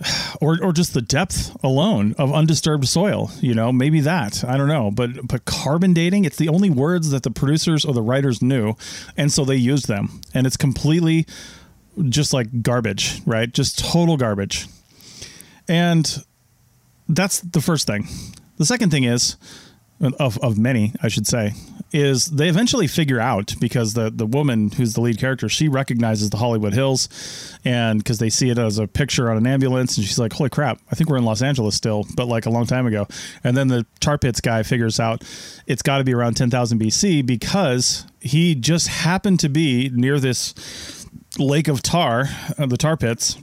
or 0.40 0.58
or 0.62 0.72
just 0.72 0.94
the 0.94 1.02
depth 1.02 1.56
alone 1.64 2.14
of 2.18 2.32
undisturbed 2.32 2.86
soil 2.86 3.30
you 3.40 3.54
know 3.54 3.72
maybe 3.72 4.00
that 4.00 4.44
i 4.44 4.56
don't 4.56 4.68
know 4.68 4.90
but 4.90 5.26
but 5.26 5.44
carbon 5.44 5.92
dating 5.94 6.24
it's 6.24 6.36
the 6.36 6.48
only 6.48 6.70
words 6.70 7.10
that 7.10 7.22
the 7.22 7.30
producers 7.30 7.84
or 7.84 7.94
the 7.94 8.02
writers 8.02 8.42
knew 8.42 8.74
and 9.16 9.32
so 9.32 9.44
they 9.44 9.56
used 9.56 9.88
them 9.88 10.20
and 10.34 10.46
it's 10.46 10.56
completely 10.56 11.26
just 12.08 12.32
like 12.32 12.62
garbage, 12.62 13.20
right? 13.26 13.50
Just 13.50 13.78
total 13.78 14.16
garbage. 14.16 14.66
And 15.68 16.24
that's 17.08 17.40
the 17.40 17.60
first 17.60 17.86
thing. 17.86 18.06
The 18.58 18.66
second 18.66 18.90
thing 18.90 19.04
is, 19.04 19.36
of, 20.00 20.38
of 20.38 20.58
many, 20.58 20.92
I 21.02 21.08
should 21.08 21.26
say, 21.26 21.52
is 21.92 22.26
they 22.26 22.48
eventually 22.48 22.86
figure 22.86 23.20
out 23.20 23.54
because 23.60 23.94
the 23.94 24.10
the 24.10 24.26
woman 24.26 24.70
who's 24.70 24.94
the 24.94 25.00
lead 25.00 25.18
character 25.18 25.48
she 25.48 25.68
recognizes 25.68 26.30
the 26.30 26.36
Hollywood 26.36 26.74
Hills, 26.74 27.08
and 27.64 28.00
because 28.00 28.18
they 28.18 28.28
see 28.28 28.50
it 28.50 28.58
as 28.58 28.78
a 28.78 28.86
picture 28.86 29.30
on 29.30 29.36
an 29.36 29.46
ambulance, 29.46 29.96
and 29.96 30.06
she's 30.06 30.18
like, 30.18 30.32
"Holy 30.32 30.50
crap! 30.50 30.80
I 30.90 30.94
think 30.94 31.08
we're 31.08 31.16
in 31.16 31.24
Los 31.24 31.42
Angeles 31.42 31.74
still, 31.74 32.04
but 32.14 32.26
like 32.26 32.46
a 32.46 32.50
long 32.50 32.66
time 32.66 32.86
ago." 32.86 33.06
And 33.44 33.56
then 33.56 33.68
the 33.68 33.86
tar 34.00 34.18
pits 34.18 34.40
guy 34.40 34.62
figures 34.62 35.00
out 35.00 35.24
it's 35.66 35.82
got 35.82 35.98
to 35.98 36.04
be 36.04 36.14
around 36.14 36.36
10,000 36.36 36.78
BC 36.78 37.24
because 37.24 38.06
he 38.20 38.54
just 38.54 38.88
happened 38.88 39.40
to 39.40 39.48
be 39.48 39.90
near 39.92 40.20
this 40.20 40.54
lake 41.38 41.68
of 41.68 41.82
tar, 41.82 42.24
uh, 42.58 42.66
the 42.66 42.76
tar 42.76 42.96
pits, 42.96 43.36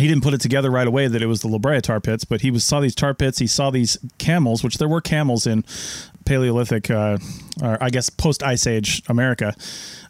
he 0.00 0.08
didn't 0.08 0.22
put 0.22 0.34
it 0.34 0.40
together 0.40 0.70
right 0.70 0.86
away 0.86 1.06
that 1.06 1.22
it 1.22 1.26
was 1.26 1.42
the 1.42 1.48
La 1.48 1.58
Brea 1.58 1.80
tar 1.80 2.00
pits, 2.00 2.24
but 2.24 2.40
he 2.40 2.50
was 2.50 2.64
saw 2.64 2.80
these 2.80 2.94
tar 2.94 3.14
pits. 3.14 3.38
He 3.38 3.46
saw 3.46 3.70
these 3.70 3.98
camels, 4.18 4.64
which 4.64 4.78
there 4.78 4.88
were 4.88 5.00
camels 5.00 5.46
in 5.46 5.64
Paleolithic, 6.24 6.90
uh, 6.90 7.18
or 7.62 7.82
I 7.82 7.90
guess 7.90 8.10
post 8.10 8.42
Ice 8.42 8.66
Age 8.66 9.02
America. 9.08 9.54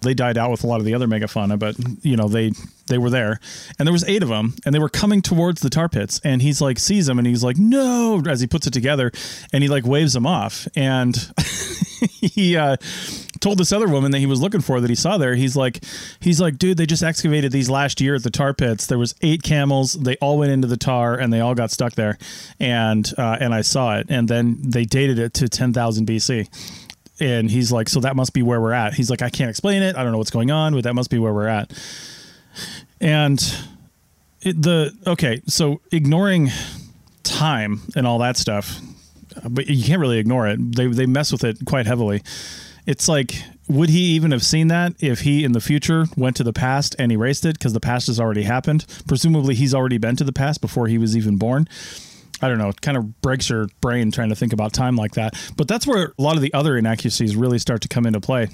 They 0.03 0.15
died 0.15 0.39
out 0.39 0.51
with 0.51 0.65
a 0.65 0.67
lot 0.67 0.81
of 0.81 0.87
the 0.87 0.95
other 0.95 1.07
megafauna, 1.07 1.59
but 1.59 1.77
you 2.03 2.17
know 2.17 2.29
they 2.29 2.53
they 2.87 2.99
were 2.99 3.11
there, 3.11 3.41
and 3.79 3.87
there 3.87 3.93
was 3.93 4.05
eight 4.05 4.23
of 4.23 4.29
them, 4.29 4.55
and 4.65 4.75
they 4.75 4.79
were 4.79 4.89
coming 4.89 5.23
towards 5.23 5.61
the 5.61 5.71
tar 5.71 5.89
pits, 5.89 6.21
and 6.25 6.43
he's 6.43 6.61
like 6.61 6.79
sees 6.79 7.07
them, 7.07 7.19
and 7.19 7.27
he's 7.27 7.45
like 7.45 7.59
no, 7.59 8.23
as 8.29 8.41
he 8.41 8.47
puts 8.47 8.67
it 8.67 8.73
together, 8.73 9.11
and 9.53 9.63
he 9.63 9.69
like 9.69 9.85
waves 9.85 10.13
them 10.13 10.27
off, 10.27 10.69
and 10.77 11.33
he 12.21 12.57
uh, 12.57 12.77
told 13.41 13.59
this 13.59 13.73
other 13.73 13.89
woman 13.89 14.11
that 14.13 14.19
he 14.19 14.27
was 14.27 14.41
looking 14.41 14.61
for 14.61 14.81
that 14.81 14.91
he 14.91 14.97
saw 14.97 15.19
there. 15.19 15.35
He's 15.35 15.57
like, 15.57 15.85
he's 16.21 16.41
like, 16.41 16.59
dude, 16.59 16.77
they 16.77 16.87
just 16.87 17.03
excavated 17.03 17.53
these 17.53 17.71
last 17.71 18.01
year 18.01 18.15
at 18.15 18.23
the 18.23 18.31
tar 18.31 18.55
pits. 18.55 18.87
There 18.87 18.99
was 18.99 19.15
eight 19.23 19.43
camels. 19.43 19.95
They 19.95 20.17
all 20.17 20.39
went 20.39 20.53
into 20.53 20.69
the 20.69 20.77
tar 20.77 21.15
and 21.15 21.33
they 21.33 21.41
all 21.41 21.55
got 21.55 21.71
stuck 21.71 21.95
there, 21.95 22.19
and 22.59 23.11
uh, 23.19 23.39
and 23.41 23.55
I 23.55 23.63
saw 23.63 23.99
it. 23.99 24.07
And 24.09 24.29
then 24.29 24.59
they 24.61 24.85
dated 24.85 25.19
it 25.19 25.35
to 25.35 25.49
ten 25.49 25.73
thousand 25.73 26.07
BC. 26.07 26.49
And 27.23 27.51
he's 27.51 27.71
like, 27.71 27.91
so 27.91 28.01
that 28.01 28.17
must 28.17 28.33
be 28.33 28.43
where 28.43 28.61
we're 28.63 28.73
at. 28.73 28.95
He's 28.95 29.11
like, 29.11 29.21
I 29.21 29.29
can't 29.29 29.51
explain 29.51 29.83
it. 29.83 29.95
I 29.95 30.03
don't 30.03 30.13
know 30.13 30.17
what's 30.17 30.31
going 30.31 30.51
on, 30.51 30.73
but 30.73 30.85
that 30.85 30.95
must 30.95 31.11
be 31.11 31.19
where 31.19 31.35
we're 31.35 31.49
at. 31.49 31.71
And 32.99 33.39
it, 34.43 34.61
the 34.61 34.97
okay, 35.07 35.43
so 35.47 35.81
ignoring 35.93 36.49
time 37.23 37.83
and 37.95 38.07
all 38.07 38.19
that 38.19 38.37
stuff, 38.37 38.81
but 39.49 39.67
you 39.67 39.85
can't 39.85 40.01
really 40.01 40.19
ignore 40.19 40.47
it. 40.49 40.77
They 40.77 40.87
they 40.87 41.07
mess 41.07 41.33
with 41.33 41.45
it 41.45 41.59
quite 41.67 41.87
heavily. 41.87 42.23
It's 42.87 43.09
like 43.09 43.35
would 43.69 43.89
he 43.89 44.01
even 44.01 44.33
have 44.33 44.43
seen 44.43 44.69
that 44.69 44.95
if 44.99 45.21
he 45.21 45.45
in 45.45 45.53
the 45.53 45.61
future 45.61 46.07
went 46.17 46.37
to 46.37 46.43
the 46.43 46.53
past 46.53 46.97
and 46.99 47.13
erased 47.13 47.45
it? 47.45 47.57
Because 47.57 47.73
the 47.73 47.81
past 47.81 48.09
has 48.09 48.19
already 48.19 48.43
happened. 48.43 48.85
Presumably 49.07 49.55
he's 49.55 49.75
already 49.75 49.99
been 49.99 50.17
to 50.17 50.25
the 50.25 50.33
past 50.33 50.61
before 50.61 50.89
he 50.89 50.99
was 50.99 51.17
even 51.17 51.37
born. 51.37 51.69
I 52.43 52.49
don't 52.49 52.59
know. 52.59 52.69
It 52.71 52.81
kind 52.81 52.97
of 52.97 53.21
breaks 53.21 53.51
your 53.51 53.69
brain 53.81 54.11
trying 54.11 54.31
to 54.31 54.35
think 54.35 54.53
about 54.53 54.73
time 54.73 54.97
like 54.97 55.13
that. 55.13 55.35
But 55.57 55.69
that's 55.69 55.87
where 55.87 56.13
a 56.19 56.23
lot 56.23 56.37
of 56.37 56.43
the 56.43 56.53
other 56.55 56.77
inaccuracies 56.77 57.37
really 57.37 57.59
start 57.59 57.83
to 57.83 57.89
come 57.89 58.07
into 58.07 58.21
play 58.21 58.49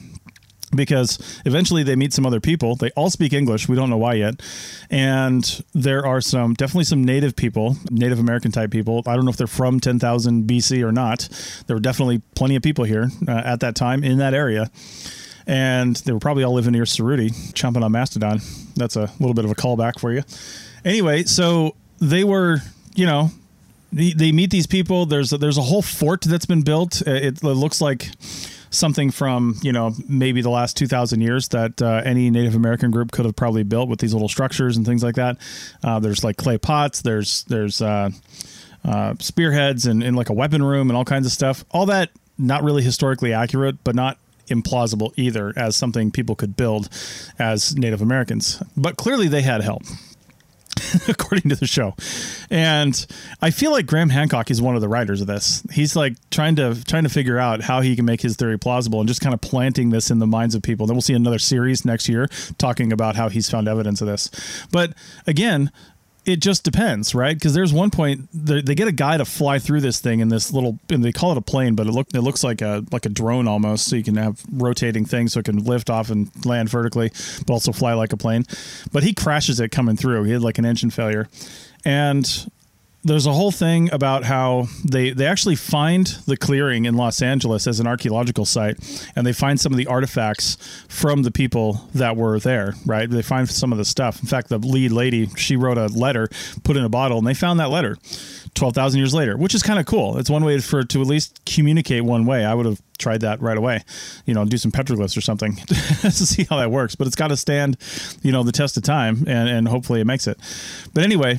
because 0.75 1.41
eventually 1.45 1.83
they 1.83 1.97
meet 1.97 2.13
some 2.13 2.27
other 2.27 2.41
people. 2.41 2.75
They 2.77 2.91
all 2.91 3.11
speak 3.11 3.33
English. 3.33 3.69
We 3.69 3.77
don't 3.77 3.91
know 3.91 3.97
why 3.97 4.15
yet. 4.15 4.43
And 4.91 5.65
there 5.75 6.05
are 6.05 6.21
some 6.21 6.55
definitely 6.55 6.85
some 6.85 7.05
native 7.05 7.37
people, 7.37 7.77
Native 7.91 8.19
American 8.19 8.51
type 8.53 8.71
people. 8.71 9.03
I 9.07 9.15
don't 9.15 9.25
know 9.25 9.31
if 9.31 9.37
they're 9.37 9.47
from 9.47 9.81
10,000 9.81 10.49
BC 10.49 10.85
or 10.87 10.93
not. 10.93 11.29
There 11.67 11.77
were 11.77 11.81
definitely 11.81 12.21
plenty 12.35 12.57
of 12.57 12.63
people 12.63 12.85
here 12.85 13.11
uh, 13.29 13.31
at 13.31 13.61
that 13.61 13.77
time 13.77 14.03
in 14.03 14.19
that 14.19 14.35
area. 14.35 14.71
And 15.47 15.95
they 15.97 16.13
were 16.13 16.19
probably 16.19 16.43
all 16.43 16.55
living 16.55 16.73
near 16.73 16.83
Cerutti, 16.83 17.31
chomping 17.53 17.85
on 17.85 17.93
Mastodon. 17.93 18.41
That's 18.75 18.97
a 18.97 19.13
little 19.21 19.35
bit 19.35 19.45
of 19.45 19.51
a 19.53 19.55
callback 19.55 20.01
for 20.01 20.13
you. 20.13 20.23
Anyway, 20.85 21.23
so 21.23 21.77
they 22.01 22.25
were, 22.25 22.59
you 22.97 23.07
know, 23.07 23.31
they, 23.93 24.13
they 24.13 24.33
meet 24.33 24.51
these 24.51 24.67
people. 24.67 25.07
There's 25.07 25.33
a, 25.33 25.39
there's 25.39 25.59
a 25.59 25.63
whole 25.63 25.83
fort 25.83 26.23
that's 26.23 26.47
been 26.47 26.63
built. 26.63 27.01
It, 27.03 27.43
it 27.43 27.45
looks 27.45 27.81
like 27.81 28.11
something 28.77 29.11
from 29.11 29.57
you 29.63 29.73
know 29.73 29.95
maybe 30.09 30.43
the 30.43 30.51
last 30.51 30.77
2000 30.77 31.21
years 31.21 31.49
that 31.49 31.81
uh, 31.83 32.03
any 32.05 32.31
native 32.31 32.55
american 32.55 32.91
group 32.91 33.11
could 33.11 33.25
have 33.25 33.37
probably 33.37 33.63
built 33.63 33.89
with 33.89 34.01
these 34.01 34.13
little 34.13 34.29
structures 34.29 34.77
and 34.77 34.87
things 34.87 35.03
like 35.03 35.17
that. 35.17 35.37
Uh, 35.83 35.99
there's 35.99 36.23
like 36.23 36.37
clay 36.37 36.59
pots 36.59 37.03
there's 37.03 37.45
there's 37.45 37.83
uh, 37.83 38.11
uh, 38.85 39.15
spearheads 39.19 39.87
and, 39.87 40.03
and 40.03 40.17
like 40.17 40.29
a 40.29 40.33
weapon 40.33 40.63
room 40.63 40.91
and 40.91 40.97
all 40.97 41.05
kinds 41.05 41.27
of 41.27 41.33
stuff. 41.33 41.65
All 41.71 41.87
that 41.87 42.11
not 42.39 42.63
really 42.63 42.83
historically 42.83 43.33
accurate 43.33 43.83
but 43.83 43.95
not 43.95 44.19
implausible 44.49 45.13
either 45.17 45.53
as 45.57 45.75
something 45.75 46.13
people 46.13 46.37
could 46.37 46.57
build 46.57 46.89
as 47.39 47.77
native 47.77 48.01
americans. 48.01 48.63
But 48.77 48.97
clearly 48.97 49.29
they 49.29 49.43
had 49.43 49.63
help 49.63 49.83
according 51.09 51.51
to 51.51 51.57
the 51.57 51.67
show. 51.67 51.95
And 52.51 53.07
I 53.41 53.51
feel 53.51 53.73
like 53.73 53.87
Graham 53.87 54.11
Hancock 54.11 54.51
is 54.51 54.61
one 54.61 54.75
of 54.75 54.81
the 54.81 54.89
writers 54.89 55.21
of 55.21 55.27
this. 55.27 55.63
He's 55.73 55.97
like 55.97 56.15
trying 56.31 56.57
to 56.57 56.83
trying 56.85 57.05
to 57.05 57.09
figure 57.09 57.39
out 57.39 57.63
how 57.63 57.81
he 57.81 57.97
can 57.97 58.05
make 58.05 58.21
his 58.21 58.37
theory 58.37 58.59
plausible 58.59 59.01
and 59.01 59.09
just 59.09 59.21
kind 59.21 59.35
of 59.35 59.41
planting 59.41 59.91
this 59.91 60.11
in 60.11 60.19
the 60.19 60.27
minds 60.27 60.55
of 60.55 60.63
people. 60.63 60.87
Then 60.87 60.97
we'll 60.97 61.03
see 61.03 61.15
another 61.15 61.39
series 61.39 61.85
next 61.85 62.09
year 62.09 62.29
talking 62.59 62.93
about 62.93 63.17
how 63.17 63.29
he's 63.29 63.51
found 63.51 63.69
evidence 63.69 64.01
of 64.01 64.07
this. 64.07 64.31
But 64.71 64.95
again, 65.27 65.71
it 66.27 66.41
just 66.41 66.65
depends, 66.65 67.15
right? 67.15 67.37
Because 67.37 67.55
there's 67.55 67.73
one 67.73 67.91
point 67.91 68.29
they, 68.35 68.75
get 68.75 68.89
a 68.89 68.93
guy 68.93 69.17
to 69.17 69.25
fly 69.25 69.61
through 69.61 69.81
this 69.81 70.01
thing 70.01 70.19
in 70.19 70.29
this 70.29 70.53
little, 70.53 70.79
and 70.91 71.05
they 71.05 71.13
call 71.13 71.31
it 71.31 71.39
a 71.39 71.43
plane, 71.43 71.77
but 71.77 71.87
it 71.87 71.93
look 71.93 72.09
it 72.13 72.21
looks 72.21 72.43
like 72.43 72.61
a 72.61 72.85
like 72.91 73.07
a 73.07 73.09
drone 73.09 73.47
almost. 73.47 73.89
So 73.89 73.97
you 73.97 74.03
can 74.03 74.17
have 74.17 74.43
rotating 74.53 75.05
things, 75.05 75.33
so 75.33 75.41
it 75.41 75.45
can 75.45 75.65
lift 75.65 75.89
off 75.89 76.11
and 76.11 76.29
land 76.45 76.69
vertically, 76.69 77.13
but 77.47 77.53
also 77.53 77.73
fly 77.73 77.95
like 77.95 78.13
a 78.13 78.17
plane. 78.17 78.45
But 78.93 79.05
he 79.05 79.15
crashes 79.15 79.61
it 79.61 79.71
coming 79.71 79.97
through. 79.97 80.25
He 80.25 80.33
had 80.33 80.43
like 80.43 80.59
an 80.59 80.67
engine 80.67 80.91
failure, 80.91 81.29
and 81.85 82.51
there's 83.07 83.27
a 83.27 83.33
whole 83.33 83.53
thing 83.53 83.93
about 83.93 84.25
how 84.25 84.67
they 84.85 85.11
they 85.11 85.27
actually 85.27 85.55
find 85.55 86.07
the 86.27 86.37
clearing 86.37 86.85
in 86.85 86.97
Los 86.97 87.23
Angeles 87.23 87.67
as 87.67 87.79
an 87.79 87.87
archaeological 87.87 88.45
site, 88.45 88.79
and 89.15 89.27
they 89.27 89.33
find 89.33 89.61
some 89.61 89.73
of 89.73 89.79
the 89.79 89.87
artifacts 89.87 90.57
from 90.89 91.23
the 91.23 91.31
people 91.31 91.89
that 91.95 92.17
were 92.17 92.41
there. 92.41 92.75
Right? 92.85 93.09
They 93.09 93.23
find 93.23 93.49
some 93.49 93.73
of 93.73 93.79
the 93.79 93.85
stuff. 93.85 94.21
In 94.21 94.29
fact, 94.29 94.49
the 94.49 94.59
lead 94.59 94.91
lady 94.91 95.29
she 95.37 95.57
wrote 95.57 95.79
a 95.79 95.87
letter, 95.87 96.29
put 96.65 96.77
in 96.77 96.85
a 96.85 96.89
bottle, 96.89 97.19
and 97.19 97.27
they 97.27 97.35
found 97.35 97.61
that 97.61 97.71
letter. 97.71 97.97
12,000 98.55 98.99
years 98.99 99.13
later, 99.13 99.37
which 99.37 99.55
is 99.55 99.63
kind 99.63 99.79
of 99.79 99.85
cool. 99.85 100.17
It's 100.17 100.31
one 100.31 100.43
way 100.43 100.59
for 100.61 100.83
to 100.83 101.01
at 101.03 101.07
least 101.07 101.45
communicate 101.45 102.03
one 102.03 102.25
way. 102.25 102.43
I 102.43 102.55
would 102.55 102.65
have 102.65 102.81
tried 102.97 103.21
that 103.21 103.43
right 103.43 103.59
away, 103.59 103.85
you 104.25 104.33
know, 104.33 104.47
do 104.47 104.57
some 104.57 104.73
petroglyphs 104.73 105.15
or 105.15 105.21
something 105.21 105.57
to 105.67 106.11
see 106.11 106.45
how 106.45 106.57
that 106.57 106.71
works. 106.71 106.95
But 106.95 107.07
it's 107.07 107.17
got 107.17 107.29
to 107.29 107.37
stand, 107.37 107.77
you 108.23 108.33
know, 108.33 108.43
the 108.43 108.53
test 108.53 108.79
of 108.79 108.83
time 108.83 109.25
and, 109.27 109.49
and 109.51 109.69
hopefully 109.69 110.01
it 110.01 110.07
makes 110.07 110.27
it. 110.27 110.39
But 110.95 111.05
anyway, 111.05 111.39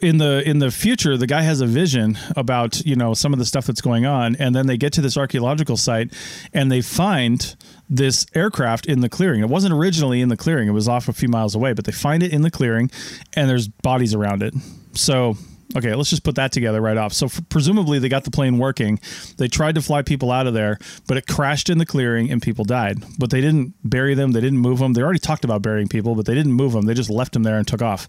in 0.00 0.18
the 0.18 0.42
in 0.48 0.58
the 0.58 0.70
future 0.70 1.16
the 1.16 1.26
guy 1.26 1.42
has 1.42 1.60
a 1.60 1.66
vision 1.66 2.18
about 2.36 2.84
you 2.84 2.96
know 2.96 3.14
some 3.14 3.32
of 3.32 3.38
the 3.38 3.44
stuff 3.44 3.66
that's 3.66 3.80
going 3.80 4.04
on 4.04 4.36
and 4.36 4.54
then 4.54 4.66
they 4.66 4.76
get 4.76 4.92
to 4.92 5.00
this 5.00 5.16
archaeological 5.16 5.76
site 5.76 6.12
and 6.52 6.70
they 6.70 6.80
find 6.80 7.56
this 7.88 8.26
aircraft 8.34 8.86
in 8.86 9.00
the 9.00 9.08
clearing. 9.08 9.40
It 9.40 9.48
wasn't 9.48 9.74
originally 9.74 10.20
in 10.20 10.28
the 10.30 10.36
clearing. 10.36 10.68
It 10.68 10.72
was 10.72 10.88
off 10.88 11.08
a 11.08 11.12
few 11.12 11.28
miles 11.28 11.54
away 11.54 11.72
but 11.72 11.84
they 11.84 11.92
find 11.92 12.22
it 12.22 12.32
in 12.32 12.42
the 12.42 12.50
clearing 12.50 12.90
and 13.34 13.48
there's 13.48 13.68
bodies 13.68 14.14
around 14.14 14.42
it. 14.42 14.54
So 14.94 15.36
okay 15.76 15.94
let's 15.94 16.10
just 16.10 16.24
put 16.24 16.34
that 16.34 16.50
together 16.50 16.80
right 16.80 16.96
off. 16.96 17.12
So 17.12 17.28
presumably 17.48 18.00
they 18.00 18.08
got 18.08 18.24
the 18.24 18.30
plane 18.32 18.58
working. 18.58 18.98
They 19.38 19.46
tried 19.46 19.76
to 19.76 19.82
fly 19.82 20.02
people 20.02 20.32
out 20.32 20.48
of 20.48 20.54
there 20.54 20.78
but 21.06 21.16
it 21.16 21.28
crashed 21.28 21.70
in 21.70 21.78
the 21.78 21.86
clearing 21.86 22.32
and 22.32 22.42
people 22.42 22.64
died. 22.64 22.98
But 23.16 23.30
they 23.30 23.40
didn't 23.40 23.74
bury 23.84 24.14
them. 24.14 24.32
They 24.32 24.40
didn't 24.40 24.58
move 24.58 24.80
them. 24.80 24.92
They 24.92 25.02
already 25.02 25.20
talked 25.20 25.44
about 25.44 25.62
burying 25.62 25.88
people 25.88 26.16
but 26.16 26.26
they 26.26 26.34
didn't 26.34 26.52
move 26.52 26.72
them. 26.72 26.84
They 26.84 26.94
just 26.94 27.10
left 27.10 27.32
them 27.32 27.44
there 27.44 27.58
and 27.58 27.66
took 27.66 27.80
off 27.80 28.08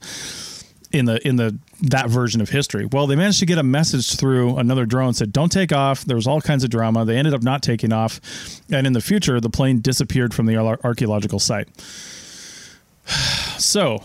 in 0.98 1.06
the 1.06 1.25
in 1.28 1.36
the 1.36 1.58
that 1.82 2.10
version 2.10 2.42
of 2.42 2.50
history. 2.50 2.86
Well, 2.86 3.08
they 3.08 3.16
managed 3.16 3.40
to 3.40 3.46
get 3.46 3.58
a 3.58 3.64
message 3.64 4.16
through 4.18 4.58
another 4.58 4.86
drone 4.86 5.14
said 5.14 5.32
don't 5.32 5.52
take 5.52 5.72
off. 5.72 6.06
There 6.06 6.16
was 6.16 6.28
all 6.28 6.42
kinds 6.42 6.64
of 6.64 6.70
drama. 6.70 7.06
They 7.06 7.18
ended 7.18 7.34
up 7.34 7.44
not 7.44 7.62
taking 7.62 7.92
off, 7.92 8.20
and 8.72 8.88
in 8.88 8.94
the 8.94 9.02
future, 9.02 9.40
the 9.40 9.50
plane 9.50 9.82
disappeared 9.82 10.34
from 10.34 10.46
the 10.46 10.58
archaeological 10.58 11.40
site. 11.40 11.70
So, 13.58 14.04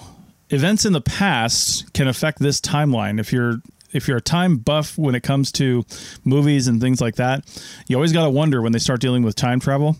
events 0.50 0.84
in 0.84 0.92
the 0.92 1.00
past 1.00 1.92
can 1.92 2.06
affect 2.06 2.38
this 2.38 2.60
timeline. 2.60 3.18
If 3.18 3.32
you're 3.32 3.60
if 3.92 4.06
you're 4.06 4.18
a 4.18 4.22
time 4.22 4.58
buff 4.58 4.96
when 4.96 5.16
it 5.16 5.22
comes 5.22 5.50
to 5.52 5.84
movies 6.24 6.68
and 6.68 6.80
things 6.80 7.00
like 7.00 7.16
that, 7.16 7.44
you 7.88 7.96
always 7.96 8.12
got 8.12 8.24
to 8.24 8.30
wonder 8.30 8.62
when 8.62 8.70
they 8.70 8.78
start 8.78 9.00
dealing 9.00 9.24
with 9.24 9.34
time 9.34 9.58
travel, 9.58 9.96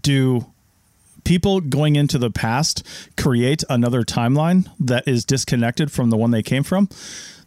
do 0.00 0.46
people 1.24 1.60
going 1.60 1.96
into 1.96 2.18
the 2.18 2.30
past 2.30 2.86
create 3.16 3.62
another 3.68 4.02
timeline 4.02 4.68
that 4.80 5.06
is 5.06 5.24
disconnected 5.24 5.90
from 5.90 6.10
the 6.10 6.16
one 6.16 6.30
they 6.30 6.42
came 6.42 6.62
from 6.62 6.88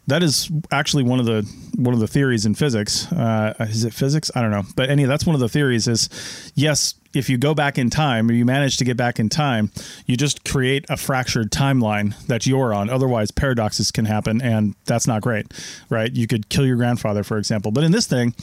that 0.06 0.22
is 0.22 0.50
actually 0.70 1.02
one 1.02 1.18
of 1.18 1.26
the 1.26 1.42
one 1.76 1.92
of 1.94 2.00
the 2.00 2.06
theories 2.06 2.46
in 2.46 2.54
physics. 2.54 3.10
Uh, 3.12 3.54
is 3.60 3.84
it 3.84 3.92
physics? 3.92 4.30
I 4.34 4.42
don't 4.42 4.50
know, 4.50 4.62
but 4.76 4.88
anyway, 4.88 5.08
that's 5.08 5.26
one 5.26 5.34
of 5.34 5.40
the 5.40 5.48
theories. 5.48 5.88
Is 5.88 6.52
yes, 6.54 6.94
if 7.16 7.30
you 7.30 7.38
go 7.38 7.54
back 7.54 7.78
in 7.78 7.90
time 7.90 8.28
or 8.28 8.32
you 8.32 8.44
manage 8.44 8.76
to 8.76 8.84
get 8.84 8.96
back 8.96 9.18
in 9.18 9.28
time, 9.28 9.70
you 10.06 10.16
just 10.16 10.44
create 10.44 10.84
a 10.88 10.96
fractured 10.96 11.50
timeline 11.50 12.14
that 12.26 12.46
you're 12.46 12.74
on. 12.74 12.90
Otherwise, 12.90 13.30
paradoxes 13.30 13.90
can 13.90 14.04
happen, 14.04 14.42
and 14.42 14.74
that's 14.84 15.06
not 15.06 15.22
great, 15.22 15.46
right? 15.88 16.12
You 16.12 16.26
could 16.26 16.48
kill 16.48 16.66
your 16.66 16.76
grandfather, 16.76 17.24
for 17.24 17.38
example. 17.38 17.70
But 17.70 17.84
in 17.84 17.92
this 17.92 18.06
thing, 18.06 18.34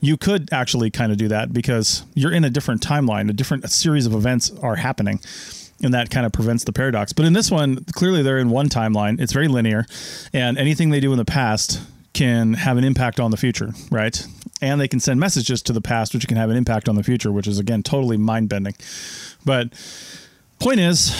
you 0.00 0.16
could 0.16 0.52
actually 0.52 0.90
kind 0.90 1.12
of 1.12 1.18
do 1.18 1.28
that 1.28 1.52
because 1.52 2.04
you're 2.14 2.32
in 2.32 2.44
a 2.44 2.50
different 2.50 2.82
timeline. 2.82 3.30
A 3.30 3.32
different 3.32 3.64
a 3.64 3.68
series 3.68 4.06
of 4.06 4.12
events 4.12 4.50
are 4.62 4.76
happening 4.76 5.20
and 5.82 5.92
that 5.92 6.08
kind 6.08 6.24
of 6.24 6.32
prevents 6.32 6.64
the 6.64 6.72
paradox. 6.72 7.12
But 7.12 7.26
in 7.26 7.34
this 7.34 7.50
one, 7.50 7.84
clearly 7.84 8.22
they're 8.22 8.38
in 8.38 8.48
one 8.48 8.70
timeline. 8.70 9.20
It's 9.20 9.32
very 9.32 9.46
linear, 9.46 9.84
and 10.32 10.56
anything 10.56 10.88
they 10.88 11.00
do 11.00 11.12
in 11.12 11.18
the 11.18 11.24
past 11.24 11.82
can 12.14 12.54
have 12.54 12.78
an 12.78 12.84
impact 12.84 13.20
on 13.20 13.30
the 13.30 13.36
future, 13.36 13.72
right? 13.90 14.26
And 14.62 14.80
they 14.80 14.88
can 14.88 15.00
send 15.00 15.20
messages 15.20 15.62
to 15.62 15.72
the 15.72 15.82
past, 15.82 16.14
which 16.14 16.26
can 16.26 16.38
have 16.38 16.48
an 16.48 16.56
impact 16.56 16.88
on 16.88 16.94
the 16.94 17.02
future, 17.02 17.30
which 17.30 17.46
is 17.46 17.58
again 17.58 17.82
totally 17.82 18.16
mind 18.16 18.48
bending. 18.48 18.74
But 19.44 19.72
point 20.58 20.80
is, 20.80 21.14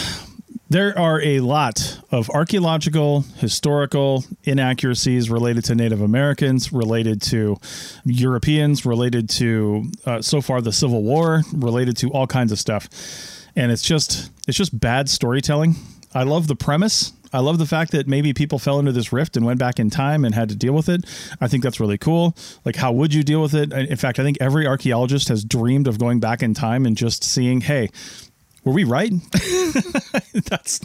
there 0.69 0.97
are 0.97 1.21
a 1.21 1.39
lot 1.39 1.99
of 2.11 2.29
archaeological, 2.31 3.21
historical 3.37 4.25
inaccuracies 4.43 5.29
related 5.29 5.63
to 5.65 5.75
Native 5.75 6.01
Americans, 6.01 6.73
related 6.73 7.21
to 7.23 7.57
Europeans, 8.03 8.85
related 8.85 9.29
to 9.29 9.85
uh, 10.05 10.21
so 10.21 10.41
far 10.41 10.61
the 10.61 10.73
Civil 10.73 11.03
War, 11.03 11.43
related 11.53 11.95
to 11.97 12.09
all 12.09 12.27
kinds 12.27 12.51
of 12.51 12.59
stuff, 12.59 12.89
and 13.55 13.71
it's 13.71 13.81
just 13.81 14.29
it's 14.47 14.57
just 14.57 14.77
bad 14.77 15.09
storytelling. 15.09 15.75
I 16.13 16.23
love 16.23 16.47
the 16.47 16.55
premise. 16.55 17.13
I 17.33 17.39
love 17.39 17.57
the 17.57 17.65
fact 17.65 17.91
that 17.91 18.07
maybe 18.07 18.33
people 18.33 18.59
fell 18.59 18.79
into 18.79 18.91
this 18.91 19.11
rift 19.11 19.37
and 19.37 19.45
went 19.45 19.59
back 19.59 19.79
in 19.79 19.89
time 19.89 20.25
and 20.25 20.33
had 20.33 20.49
to 20.49 20.55
deal 20.55 20.73
with 20.73 20.89
it. 20.89 21.05
I 21.41 21.47
think 21.47 21.63
that's 21.63 21.79
really 21.79 21.97
cool. 21.97 22.35
Like, 22.65 22.75
how 22.75 22.91
would 22.91 23.13
you 23.13 23.23
deal 23.23 23.41
with 23.41 23.53
it? 23.53 23.71
In 23.71 23.97
fact, 23.97 24.19
I 24.19 24.23
think 24.23 24.37
every 24.39 24.65
archaeologist 24.67 25.27
has 25.29 25.43
dreamed 25.43 25.87
of 25.87 25.99
going 25.99 26.19
back 26.19 26.41
in 26.43 26.53
time 26.53 26.85
and 26.85 26.95
just 26.95 27.23
seeing, 27.23 27.61
hey, 27.61 27.89
were 28.63 28.73
we 28.73 28.83
right? 28.83 29.11
That's, 30.33 30.81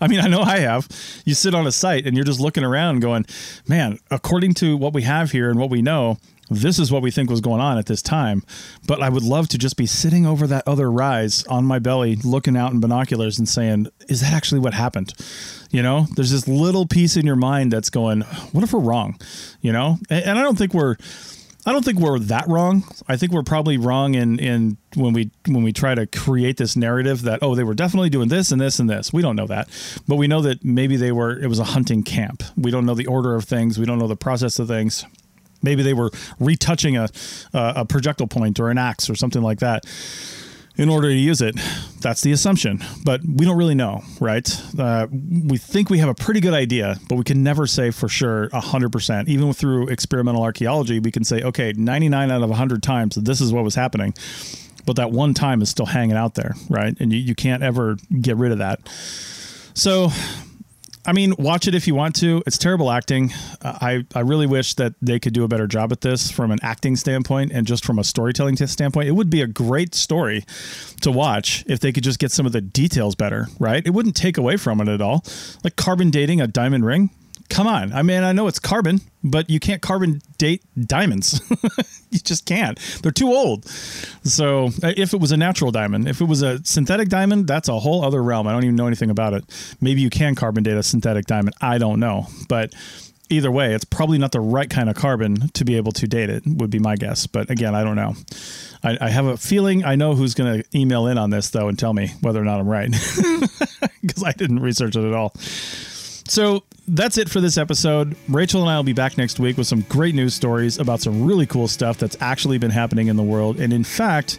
I 0.00 0.08
mean, 0.08 0.20
I 0.20 0.26
know 0.26 0.40
I 0.40 0.58
have. 0.58 0.88
You 1.24 1.34
sit 1.34 1.54
on 1.54 1.66
a 1.66 1.72
site 1.72 2.06
and 2.06 2.16
you're 2.16 2.24
just 2.24 2.40
looking 2.40 2.64
around 2.64 3.00
going, 3.00 3.24
man, 3.68 3.98
according 4.10 4.54
to 4.54 4.76
what 4.76 4.92
we 4.92 5.02
have 5.02 5.30
here 5.30 5.48
and 5.48 5.60
what 5.60 5.70
we 5.70 5.80
know, 5.80 6.18
this 6.50 6.78
is 6.78 6.90
what 6.90 7.02
we 7.02 7.10
think 7.10 7.30
was 7.30 7.40
going 7.40 7.60
on 7.60 7.78
at 7.78 7.86
this 7.86 8.02
time. 8.02 8.42
But 8.86 9.02
I 9.02 9.08
would 9.08 9.22
love 9.22 9.48
to 9.48 9.58
just 9.58 9.76
be 9.76 9.86
sitting 9.86 10.26
over 10.26 10.46
that 10.46 10.66
other 10.66 10.90
rise 10.90 11.44
on 11.44 11.64
my 11.64 11.78
belly, 11.78 12.16
looking 12.16 12.56
out 12.56 12.72
in 12.72 12.80
binoculars 12.80 13.38
and 13.38 13.48
saying, 13.48 13.88
is 14.08 14.20
that 14.20 14.32
actually 14.32 14.60
what 14.60 14.74
happened? 14.74 15.12
You 15.70 15.82
know, 15.82 16.06
there's 16.16 16.30
this 16.30 16.48
little 16.48 16.86
piece 16.86 17.16
in 17.16 17.26
your 17.26 17.36
mind 17.36 17.72
that's 17.72 17.90
going, 17.90 18.22
what 18.52 18.64
if 18.64 18.72
we're 18.72 18.80
wrong? 18.80 19.18
You 19.60 19.72
know, 19.72 19.98
and, 20.08 20.24
and 20.24 20.38
I 20.38 20.42
don't 20.42 20.56
think 20.56 20.72
we're, 20.72 20.96
I 21.66 21.72
don't 21.72 21.84
think 21.84 21.98
we're 21.98 22.18
that 22.18 22.48
wrong. 22.48 22.84
I 23.08 23.18
think 23.18 23.32
we're 23.32 23.42
probably 23.42 23.76
wrong 23.76 24.14
in 24.14 24.38
in 24.38 24.78
when 24.94 25.12
we 25.12 25.30
when 25.46 25.62
we 25.62 25.72
try 25.74 25.94
to 25.94 26.06
create 26.06 26.56
this 26.56 26.76
narrative 26.76 27.22
that 27.22 27.40
oh 27.42 27.54
they 27.54 27.64
were 27.64 27.74
definitely 27.74 28.08
doing 28.08 28.28
this 28.28 28.50
and 28.50 28.58
this 28.58 28.78
and 28.78 28.88
this. 28.88 29.12
We 29.12 29.20
don't 29.20 29.36
know 29.36 29.46
that, 29.48 29.68
but 30.06 30.16
we 30.16 30.28
know 30.28 30.40
that 30.40 30.64
maybe 30.64 30.96
they 30.96 31.12
were. 31.12 31.38
It 31.38 31.48
was 31.48 31.58
a 31.58 31.64
hunting 31.64 32.04
camp. 32.04 32.42
We 32.56 32.70
don't 32.70 32.86
know 32.86 32.94
the 32.94 33.06
order 33.06 33.34
of 33.34 33.44
things. 33.44 33.78
We 33.78 33.84
don't 33.84 33.98
know 33.98 34.06
the 34.06 34.16
process 34.16 34.58
of 34.58 34.68
things. 34.68 35.04
Maybe 35.62 35.82
they 35.82 35.94
were 35.94 36.10
retouching 36.38 36.96
a 36.96 37.08
a 37.52 37.84
projectile 37.84 38.26
point 38.26 38.60
or 38.60 38.70
an 38.70 38.78
axe 38.78 39.10
or 39.10 39.14
something 39.14 39.42
like 39.42 39.60
that 39.60 39.84
in 40.78 40.88
order 40.88 41.08
to 41.08 41.14
use 41.14 41.42
it. 41.42 41.56
That's 42.00 42.22
the 42.22 42.30
assumption, 42.30 42.82
but 43.04 43.20
we 43.24 43.44
don't 43.44 43.58
really 43.58 43.74
know, 43.74 44.02
right? 44.20 44.48
Uh, 44.78 45.08
we 45.10 45.58
think 45.58 45.90
we 45.90 45.98
have 45.98 46.08
a 46.08 46.14
pretty 46.14 46.40
good 46.40 46.54
idea, 46.54 46.98
but 47.08 47.16
we 47.16 47.24
can 47.24 47.42
never 47.42 47.66
say 47.66 47.90
for 47.90 48.08
sure 48.08 48.48
100%. 48.50 49.28
Even 49.28 49.52
through 49.52 49.88
experimental 49.88 50.42
archaeology, 50.42 51.00
we 51.00 51.10
can 51.10 51.24
say, 51.24 51.42
okay, 51.42 51.72
99 51.76 52.30
out 52.30 52.42
of 52.42 52.48
100 52.48 52.82
times 52.82 53.16
this 53.16 53.40
is 53.40 53.52
what 53.52 53.64
was 53.64 53.74
happening. 53.74 54.14
But 54.86 54.96
that 54.96 55.10
one 55.10 55.34
time 55.34 55.60
is 55.60 55.68
still 55.68 55.84
hanging 55.84 56.16
out 56.16 56.34
there, 56.34 56.54
right? 56.70 56.96
And 56.98 57.12
you, 57.12 57.18
you 57.18 57.34
can't 57.34 57.62
ever 57.62 57.98
get 58.20 58.36
rid 58.36 58.52
of 58.52 58.58
that. 58.58 58.80
So 59.74 60.10
I 61.08 61.12
mean, 61.12 61.32
watch 61.38 61.66
it 61.66 61.74
if 61.74 61.86
you 61.86 61.94
want 61.94 62.16
to. 62.16 62.42
It's 62.46 62.58
terrible 62.58 62.90
acting. 62.90 63.32
Uh, 63.62 63.78
I, 63.80 64.06
I 64.14 64.20
really 64.20 64.46
wish 64.46 64.74
that 64.74 64.92
they 65.00 65.18
could 65.18 65.32
do 65.32 65.42
a 65.42 65.48
better 65.48 65.66
job 65.66 65.90
at 65.90 66.02
this 66.02 66.30
from 66.30 66.50
an 66.50 66.58
acting 66.60 66.96
standpoint 66.96 67.50
and 67.50 67.66
just 67.66 67.82
from 67.82 67.98
a 67.98 68.04
storytelling 68.04 68.56
standpoint. 68.56 69.08
It 69.08 69.12
would 69.12 69.30
be 69.30 69.40
a 69.40 69.46
great 69.46 69.94
story 69.94 70.44
to 71.00 71.10
watch 71.10 71.64
if 71.66 71.80
they 71.80 71.92
could 71.92 72.04
just 72.04 72.18
get 72.18 72.30
some 72.30 72.44
of 72.44 72.52
the 72.52 72.60
details 72.60 73.14
better, 73.14 73.46
right? 73.58 73.82
It 73.86 73.94
wouldn't 73.94 74.16
take 74.16 74.36
away 74.36 74.58
from 74.58 74.82
it 74.82 74.88
at 74.88 75.00
all. 75.00 75.24
Like 75.64 75.76
carbon 75.76 76.10
dating 76.10 76.42
a 76.42 76.46
diamond 76.46 76.84
ring, 76.84 77.08
come 77.48 77.66
on. 77.66 77.92
I 77.92 78.02
mean, 78.02 78.22
I 78.22 78.32
know 78.32 78.46
it's 78.46 78.58
carbon, 78.58 79.00
but 79.24 79.50
you 79.50 79.60
can't 79.60 79.82
carbon 79.82 80.20
date 80.36 80.62
diamonds. 80.78 81.40
you 82.10 82.18
just 82.20 82.46
can't. 82.46 82.78
They're 83.02 83.12
too 83.12 83.32
old. 83.32 83.66
So, 83.66 84.66
uh, 84.82 84.92
if 84.96 85.14
it 85.14 85.20
was 85.20 85.32
a 85.32 85.36
natural 85.36 85.70
diamond, 85.70 86.08
if 86.08 86.20
it 86.20 86.26
was 86.26 86.42
a 86.42 86.64
synthetic 86.64 87.08
diamond, 87.08 87.46
that's 87.46 87.68
a 87.68 87.78
whole 87.78 88.04
other 88.04 88.22
realm. 88.22 88.46
I 88.46 88.52
don't 88.52 88.64
even 88.64 88.76
know 88.76 88.86
anything 88.86 89.10
about 89.10 89.34
it. 89.34 89.76
Maybe 89.80 90.00
you 90.00 90.10
can 90.10 90.34
carbon 90.34 90.62
date 90.62 90.76
a 90.76 90.82
synthetic 90.82 91.26
diamond. 91.26 91.56
I 91.60 91.78
don't 91.78 92.00
know. 92.00 92.26
But 92.48 92.74
either 93.30 93.50
way, 93.50 93.74
it's 93.74 93.84
probably 93.84 94.18
not 94.18 94.32
the 94.32 94.40
right 94.40 94.68
kind 94.68 94.88
of 94.88 94.96
carbon 94.96 95.48
to 95.50 95.64
be 95.64 95.76
able 95.76 95.92
to 95.92 96.06
date 96.06 96.30
it, 96.30 96.42
would 96.46 96.70
be 96.70 96.78
my 96.78 96.96
guess. 96.96 97.26
But 97.26 97.50
again, 97.50 97.74
I 97.74 97.84
don't 97.84 97.96
know. 97.96 98.14
I, 98.82 98.98
I 99.00 99.08
have 99.10 99.26
a 99.26 99.36
feeling 99.36 99.84
I 99.84 99.96
know 99.96 100.14
who's 100.14 100.34
going 100.34 100.62
to 100.62 100.78
email 100.78 101.06
in 101.06 101.18
on 101.18 101.30
this, 101.30 101.50
though, 101.50 101.68
and 101.68 101.78
tell 101.78 101.92
me 101.92 102.12
whether 102.20 102.40
or 102.40 102.44
not 102.44 102.60
I'm 102.60 102.68
right 102.68 102.90
because 104.02 104.22
I 104.24 104.32
didn't 104.32 104.60
research 104.60 104.96
it 104.96 105.04
at 105.04 105.12
all. 105.12 105.34
So 106.28 106.62
that's 106.86 107.18
it 107.18 107.28
for 107.28 107.40
this 107.40 107.58
episode. 107.58 108.16
Rachel 108.28 108.62
and 108.62 108.70
I 108.70 108.76
will 108.76 108.84
be 108.84 108.92
back 108.92 109.18
next 109.18 109.40
week 109.40 109.56
with 109.56 109.66
some 109.66 109.82
great 109.82 110.14
news 110.14 110.34
stories 110.34 110.78
about 110.78 111.00
some 111.00 111.24
really 111.24 111.46
cool 111.46 111.68
stuff 111.68 111.98
that's 111.98 112.16
actually 112.20 112.58
been 112.58 112.70
happening 112.70 113.08
in 113.08 113.16
the 113.16 113.22
world. 113.22 113.60
And 113.60 113.72
in 113.72 113.84
fact, 113.84 114.38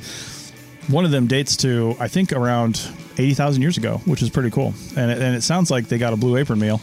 one 0.87 1.05
of 1.05 1.11
them 1.11 1.27
dates 1.27 1.55
to, 1.57 1.95
I 1.99 2.07
think, 2.07 2.31
around 2.31 2.81
80,000 3.17 3.61
years 3.61 3.77
ago, 3.77 3.97
which 4.05 4.21
is 4.21 4.29
pretty 4.29 4.49
cool. 4.49 4.73
And 4.95 5.11
it, 5.11 5.21
and 5.21 5.35
it 5.35 5.41
sounds 5.43 5.69
like 5.69 5.87
they 5.87 5.97
got 5.97 6.13
a 6.13 6.17
blue 6.17 6.37
apron 6.37 6.59
meal 6.59 6.81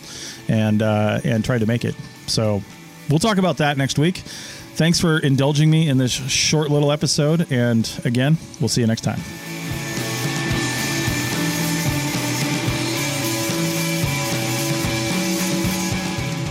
and, 0.48 0.82
uh, 0.82 1.20
and 1.24 1.44
tried 1.44 1.58
to 1.58 1.66
make 1.66 1.84
it. 1.84 1.94
So 2.26 2.62
we'll 3.08 3.18
talk 3.18 3.38
about 3.38 3.58
that 3.58 3.76
next 3.76 3.98
week. 3.98 4.18
Thanks 4.18 5.00
for 5.00 5.18
indulging 5.18 5.70
me 5.70 5.88
in 5.88 5.98
this 5.98 6.12
short 6.12 6.70
little 6.70 6.92
episode. 6.92 7.50
And 7.50 7.90
again, 8.04 8.36
we'll 8.60 8.68
see 8.68 8.82
you 8.82 8.86
next 8.86 9.02
time. 9.02 9.20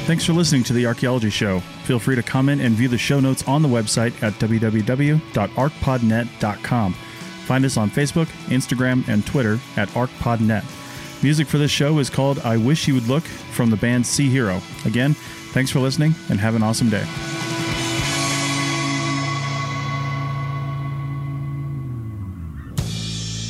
Thanks 0.06 0.24
for 0.24 0.34
listening 0.34 0.64
to 0.66 0.74
the 0.74 0.86
Archaeology 0.86 1.32
Show. 1.32 1.62
Feel 1.86 1.98
free 1.98 2.16
to 2.16 2.22
comment 2.22 2.62
and 2.62 2.76
view 2.76 2.88
the 2.88 2.96
show 2.96 3.20
notes 3.20 3.44
on 3.48 3.64
the 3.64 3.68
website 3.68 4.14
at 4.22 4.34
www.archpodnet.com. 4.34 6.94
Find 6.94 7.66
us 7.66 7.76
on 7.76 7.90
Facebook, 7.90 8.28
Instagram, 8.46 9.08
and 9.08 9.26
Twitter 9.26 9.58
at 9.78 9.90
ArchPodNet. 9.90 11.24
Music 11.24 11.48
for 11.48 11.58
this 11.58 11.72
show 11.72 11.98
is 11.98 12.12
called 12.12 12.38
I 12.42 12.56
Wish 12.56 12.88
You 12.88 12.94
Would 12.94 13.08
Look 13.08 13.24
from 13.24 13.72
the 13.72 13.78
band 13.78 14.06
Sea 14.06 14.30
Hero. 14.30 14.62
Again, 14.86 15.16
thanks 15.54 15.72
for 15.72 15.80
listening 15.80 16.14
and 16.30 16.40
have 16.40 16.54
an 16.54 16.62
awesome 16.62 16.92
day. 16.92 17.04